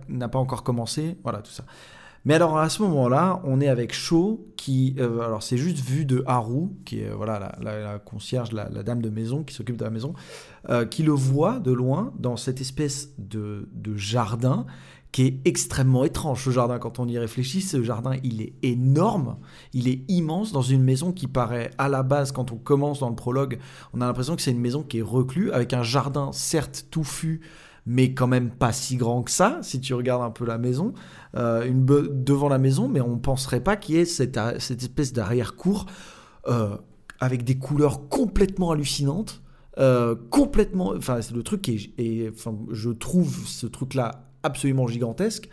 [0.08, 1.16] n'a pas encore commencé.
[1.22, 1.64] Voilà, tout ça.
[2.24, 6.04] Mais alors à ce moment-là, on est avec Shaw qui, euh, alors c'est juste vu
[6.04, 9.84] de Haru, qui est euh, voilà la, concierge, la, dame de maison qui s'occupe de
[9.84, 10.14] la maison,
[10.90, 14.66] qui le voit de loin dans cette espèce de jardin
[15.12, 16.44] qui est extrêmement étrange.
[16.44, 19.36] Ce jardin, quand on y réfléchit, ce jardin, il est énorme,
[19.72, 23.08] il est immense dans une maison qui paraît à la base, quand on commence dans
[23.08, 23.58] le prologue,
[23.94, 27.40] on a l'impression que c'est une maison qui est reclue avec un jardin certes touffu,
[27.86, 30.92] mais quand même pas si grand que ça, si tu regardes un peu la maison,
[31.36, 35.86] euh, une devant la maison, mais on penserait pas qu'il y ait cette, espèce d'arrière-cour
[36.48, 36.76] euh,
[37.18, 39.42] avec des couleurs complètement hallucinantes,
[39.78, 45.48] euh, complètement, enfin c'est le truc qui est- enfin, je trouve ce truc-là absolument gigantesque.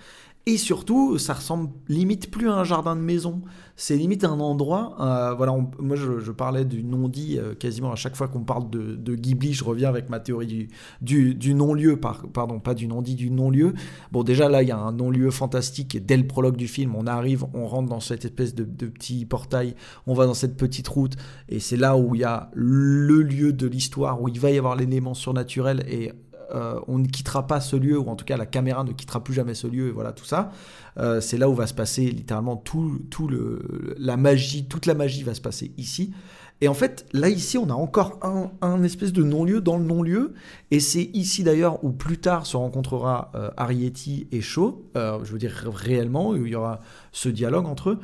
[0.48, 3.42] Et surtout, ça ressemble limite plus à un jardin de maison.
[3.76, 4.96] C'est limite un endroit.
[5.00, 9.16] euh, voilà, moi je, parlais du non-dit euh, quasiment à chaque fois qu'on parle de,
[9.16, 9.54] Ghibli.
[9.54, 10.68] Je reviens avec ma théorie
[11.02, 13.74] du, du, non-lieu, par- pardon, pas du non-dit, du non-lieu.
[14.12, 15.96] Bon, déjà là, il y a un non-lieu fantastique.
[15.96, 18.86] Et dès le prologue du film, on arrive, on rentre dans cette espèce de, de
[18.86, 19.74] petit portail,
[20.06, 21.16] on va dans cette petite route.
[21.50, 24.60] Et c'est là où il y a le lieu de l'histoire, où il va y
[24.60, 25.84] avoir l'élément surnaturel.
[25.90, 26.12] Et
[26.54, 29.24] euh, on ne quittera pas ce lieu, ou en tout cas la caméra ne quittera
[29.24, 30.52] plus jamais ce lieu, et voilà tout ça.
[30.98, 35.24] Euh, c'est là où va se passer littéralement tout, le, la magie, toute la magie
[35.24, 36.14] va se passer ici.
[36.62, 38.20] Et en fait, là ici, on a encore
[38.62, 40.34] un, espèce de non-lieu dans le non-lieu,
[40.72, 45.32] et c'est ici d'ailleurs où plus tard se rencontrera euh, Arrietty et Shaw, euh, je
[45.34, 46.80] veux dire réellement, où il y aura
[47.12, 48.00] ce dialogue entre eux.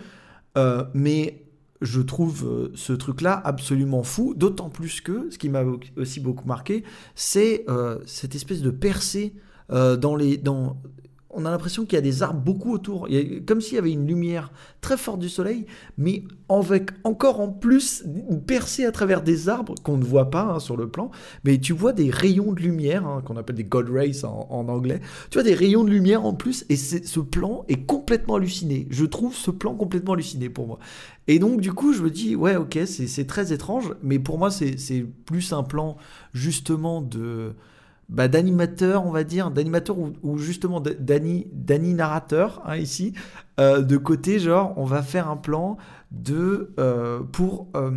[0.93, 1.45] Mais
[1.81, 5.63] je trouve euh, ce truc-là absolument fou, d'autant plus que ce qui m'a
[5.97, 6.83] aussi beaucoup marqué,
[7.15, 9.33] c'est euh, cette espèce de percée
[9.71, 10.81] Euh, dans les, dans,
[11.33, 13.07] on a l'impression qu'il y a des arbres beaucoup autour.
[13.09, 14.51] Il comme s'il y avait une lumière
[14.81, 15.65] très forte du soleil,
[15.97, 18.03] mais avec encore en plus
[18.45, 21.11] percée à travers des arbres qu'on ne voit pas hein, sur le plan.
[21.43, 24.67] Mais tu vois des rayons de lumière, hein, qu'on appelle des God Rays en, en
[24.67, 24.99] anglais.
[25.29, 28.87] Tu vois des rayons de lumière en plus, et ce plan est complètement halluciné.
[28.89, 30.79] Je trouve ce plan complètement halluciné pour moi.
[31.27, 34.51] Et donc, du coup, je me dis, ouais, ok, c'est très étrange, mais pour moi,
[34.51, 35.97] c'est plus un plan
[36.33, 37.53] justement de
[38.11, 43.13] bah, d'animateur, on va dire, d'animateur ou, justement d- d'ani d'ani narrateur hein, ici,
[43.59, 45.77] euh, de côté, genre, on va faire un plan
[46.11, 47.91] de euh, pour euh,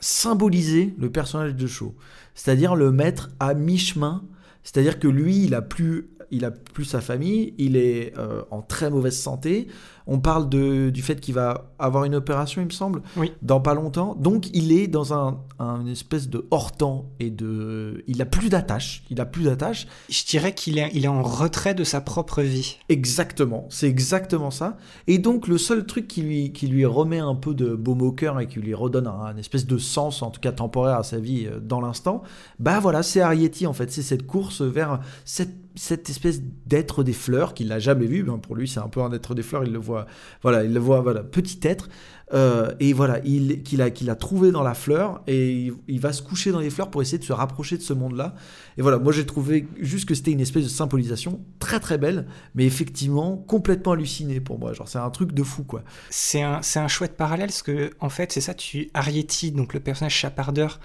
[0.00, 1.94] symboliser le personnage de Shaw,
[2.34, 4.24] c'est-à-dire le mettre à mi-chemin,
[4.62, 8.62] c'est-à-dire que lui, il a plus il a plus sa famille, il est euh, en
[8.62, 9.68] très mauvaise santé.
[10.08, 13.32] On parle de, du fait qu'il va avoir une opération, il me semble, Oui.
[13.42, 14.14] dans pas longtemps.
[14.14, 19.02] Donc il est dans un, un espèce de hors-temps et de, il a plus d'attache.
[19.10, 19.88] Il a plus d'attache.
[20.08, 22.78] Je dirais qu'il est, il est en retrait de sa propre vie.
[22.88, 24.76] Exactement, c'est exactement ça.
[25.08, 28.12] Et donc le seul truc qui lui, qui lui remet un peu de baume au
[28.12, 31.02] cœur et qui lui redonne un, un espèce de sens, en tout cas temporaire à
[31.02, 32.22] sa vie euh, dans l'instant,
[32.60, 37.12] bah voilà, c'est Arietti en fait, c'est cette course vers cette, cette espèce d'être des
[37.12, 38.22] fleurs qu'il n'a jamais vu.
[38.22, 40.06] Ben, pour lui, c'est un peu un être des fleurs, il le voit,
[40.42, 41.88] voilà, il le voit, voilà, petit être.
[42.34, 46.22] Euh, et voilà, il qu'il a, trouvé dans la fleur et il, il va se
[46.22, 48.34] coucher dans les fleurs pour essayer de se rapprocher de ce monde-là.
[48.78, 52.26] Et voilà, moi j'ai trouvé juste que c'était une espèce de symbolisation très très belle,
[52.56, 54.72] mais effectivement complètement hallucinée pour moi.
[54.72, 55.84] Genre c'est un truc de fou quoi.
[56.10, 59.72] C'est un, c'est un chouette parallèle parce que, en fait, c'est ça, tu, Arietti, donc
[59.72, 60.80] le personnage chapardeur,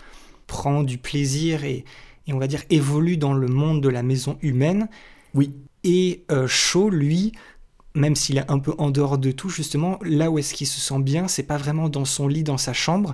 [0.47, 1.85] prend du plaisir et,
[2.31, 4.87] et on va dire évolue dans le monde de la maison humaine.
[5.33, 5.53] Oui.
[5.83, 7.33] Et euh, Shaw, lui,
[7.93, 10.79] même s'il est un peu en dehors de tout, justement, là où est-ce qu'il se
[10.79, 13.13] sent bien, c'est pas vraiment dans son lit, dans sa chambre,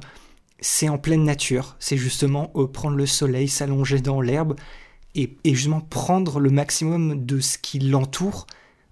[0.60, 1.76] c'est en pleine nature.
[1.80, 4.56] C'est justement euh, prendre le soleil, s'allonger dans l'herbe
[5.16, 8.46] et, et justement prendre le maximum de ce qui l'entoure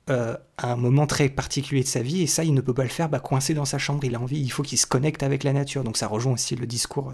[0.10, 2.22] euh, à un moment très particulier de sa vie.
[2.22, 4.04] Et ça, il ne peut pas le faire bah, coincé dans sa chambre.
[4.06, 5.84] Il a envie, il faut qu'il se connecte avec la nature.
[5.84, 7.14] Donc ça rejoint aussi le discours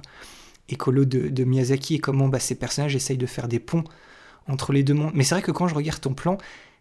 [0.73, 3.83] écolo de, de Miyazaki et comment bah, ces personnages essayent de faire des ponts
[4.47, 5.11] entre les deux mondes.
[5.13, 6.37] Mais c'est vrai que quand je regarde ton plan,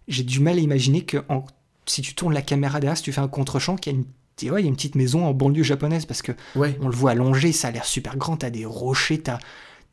[0.09, 1.45] j'ai du mal à imaginer que en-
[1.87, 4.05] si tu tournes la caméra derrière, si tu fais un contre-champ, qu'il y a une
[4.53, 6.75] ouais, il y a une petite maison en banlieue japonaise parce que Ouais.
[6.81, 9.39] on le voit allongé, ça a l'air super grand, t'as des rochers, t'as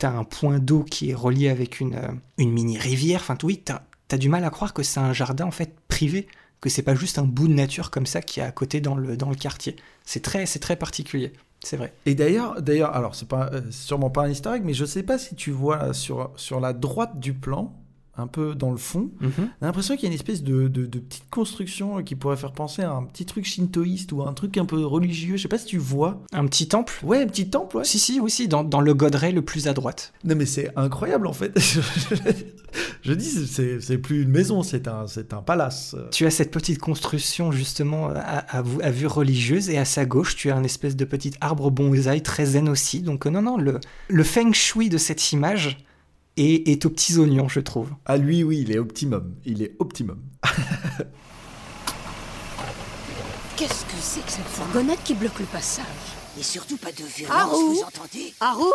[0.03, 2.07] as un point d'eau qui est relié avec une, euh,
[2.37, 5.45] une mini rivière, enfin oui, t'as as du mal à croire que c'est un jardin
[5.45, 6.27] en fait privé,
[6.61, 8.95] que c'est pas juste un bout de nature comme ça qui est à côté dans
[8.95, 9.75] le, dans le quartier.
[10.05, 11.33] C'est très, c'est très particulier,
[11.67, 11.93] c'est vrai.
[12.05, 15.17] Et d'ailleurs, d'ailleurs, alors c'est pas euh, sûrement pas un egg, mais je sais pas
[15.17, 17.75] si tu vois sur sur la droite du plan,
[18.17, 19.09] un peu dans le fond.
[19.21, 22.37] On a l'impression qu'il y a une espèce de, de, de petite construction qui pourrait
[22.37, 25.37] faire penser à un petit truc shintoïste ou à un truc un peu religieux.
[25.37, 26.21] Je sais pas si tu vois.
[26.33, 26.93] Un petit temple?
[27.03, 27.83] Ouais, un petit temple, ouais.
[27.85, 30.13] Si, si, aussi, dans, dans le goderet le plus à droite.
[30.23, 31.57] Non, mais c'est incroyable en fait.
[33.01, 33.47] Je dis,
[33.81, 35.95] c'est plus une maison, c'est un, un palace.
[36.11, 40.05] Tu as cette petite construction justement à, à, vue- à vue religieuse et à sa
[40.05, 43.01] gauche tu as un espèce de petit arbre bonsaï très zen aussi.
[43.01, 43.79] Donc euh, non, non, le,
[44.09, 45.77] le feng shui de cette image
[46.37, 47.89] est, est aux petits oignons je trouve.
[48.05, 49.35] Ah, lui, oui, il est optimum.
[49.45, 50.21] Il est optimum.
[53.57, 55.85] Qu'est-ce que c'est que cette fourgonnette qui bloque le passage?
[56.39, 57.63] Et surtout pas de violence, Haru?
[57.63, 58.33] vous entendez?
[58.39, 58.71] Haru?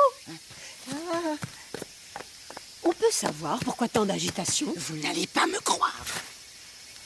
[0.90, 1.36] Ah.
[2.82, 4.66] On peut savoir pourquoi tant d'agitation?
[4.76, 6.04] Vous n'allez pas me croire.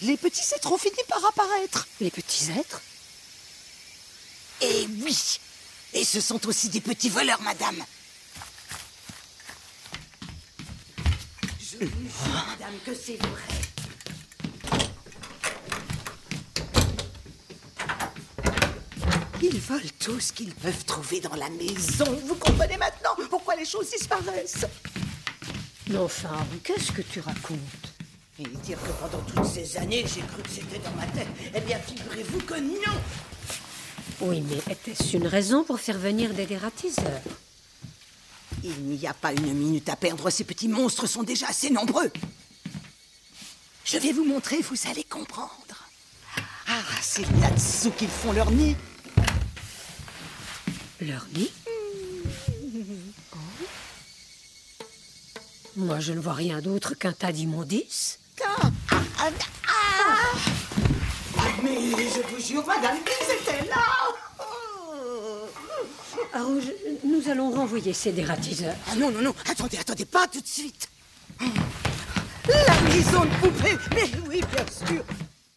[0.02, 1.86] Les petits êtres ont fini par apparaître.
[2.00, 2.80] Les petits êtres?
[4.62, 5.38] Eh oui
[5.92, 7.76] Et ce sont aussi des petits voleurs, madame.
[11.84, 13.66] Vous jure, madame, que c'est vrai.
[19.42, 22.06] Ils volent tout ce qu'ils peuvent trouver dans la maison.
[22.24, 24.66] Vous comprenez maintenant pourquoi les choses disparaissent
[25.88, 27.58] Mais enfin, Haru, qu'est-ce que tu racontes?
[28.38, 31.28] Et dire que pendant toutes ces années, j'ai cru que c'était dans ma tête.
[31.54, 33.00] Eh bien, figurez-vous que non
[34.20, 37.22] Oui, mais était-ce une raison pour faire venir des dératiseurs?
[38.64, 42.10] Il n'y a pas une minute à perdre, ces petits monstres sont déjà assez nombreux.
[43.84, 45.50] Je vais vous montrer, vous allez comprendre.
[46.68, 48.76] Ah, c'est là-dessous qu'ils font leur nid.
[51.00, 51.50] Leur nid
[53.32, 53.38] Oh.
[55.76, 58.18] Moi, je ne vois rien d'autre qu'un tas d'immondices.
[58.44, 59.30] Ah, ah,
[59.68, 60.32] ah.
[61.62, 63.84] Mais je vous jure, madame, qu'ils étaient là.
[66.38, 68.74] Je- nous allons renvoyer ces dératiseurs.
[68.90, 70.88] Ah non, non, non, attendez, attendez, pas tout de suite.
[71.40, 75.02] La maison de poupée Mais oui, bien sûr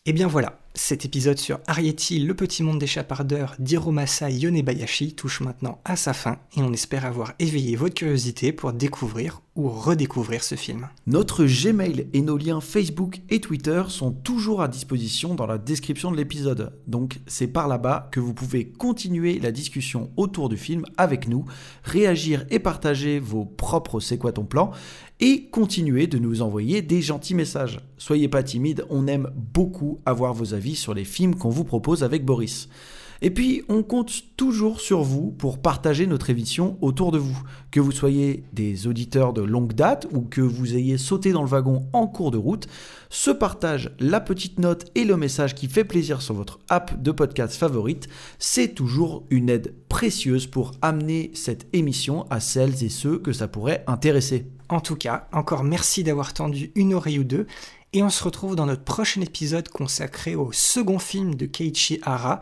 [0.06, 5.42] Et bien voilà, cet épisode sur Arietti, le petit monde des chapardeurs d'Hiromasa Yonebayashi touche
[5.42, 10.44] maintenant à sa fin et on espère avoir éveillé votre curiosité pour découvrir ou redécouvrir
[10.44, 10.88] ce film.
[11.08, 16.12] Notre Gmail et nos liens Facebook et Twitter sont toujours à disposition dans la description
[16.12, 16.74] de l'épisode.
[16.88, 21.46] Donc c'est par là-bas que vous pouvez continuer la discussion autour du film avec nous,
[21.84, 24.72] réagir et partager vos propres C'est quoi ton plan
[25.20, 27.80] et continuer de nous envoyer des gentils messages.
[27.98, 32.04] Soyez pas timide, on aime beaucoup avoir vos avis sur les films qu'on vous propose
[32.04, 32.70] avec Boris.
[33.22, 37.38] Et puis, on compte toujours sur vous pour partager notre émission autour de vous.
[37.70, 41.48] Que vous soyez des auditeurs de longue date ou que vous ayez sauté dans le
[41.48, 42.68] wagon en cours de route,
[43.10, 47.12] ce partage, la petite note et le message qui fait plaisir sur votre app de
[47.12, 53.18] podcast favorite, c'est toujours une aide précieuse pour amener cette émission à celles et ceux
[53.18, 54.46] que ça pourrait intéresser.
[54.70, 57.48] En tout cas, encore merci d'avoir tendu une oreille ou deux.
[57.92, 62.40] Et on se retrouve dans notre prochain épisode consacré au second film de Keiichi Hara,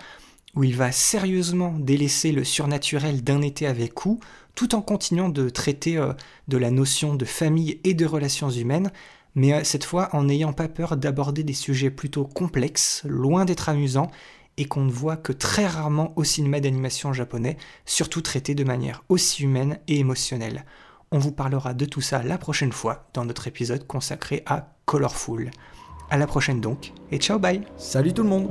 [0.58, 4.20] où il va sérieusement délaisser le surnaturel d'un été avec coup,
[4.56, 6.14] tout en continuant de traiter euh,
[6.48, 8.92] de la notion de famille et de relations humaines,
[9.36, 13.70] mais euh, cette fois en n'ayant pas peur d'aborder des sujets plutôt complexes, loin d'être
[13.70, 14.10] amusants,
[14.58, 19.04] et qu'on ne voit que très rarement au cinéma d'animation japonais, surtout traités de manière
[19.10, 20.66] aussi humaine et émotionnelle.
[21.12, 25.52] On vous parlera de tout ça la prochaine fois dans notre épisode consacré à Colorful.
[26.10, 28.50] À la prochaine donc, et ciao bye Salut tout le monde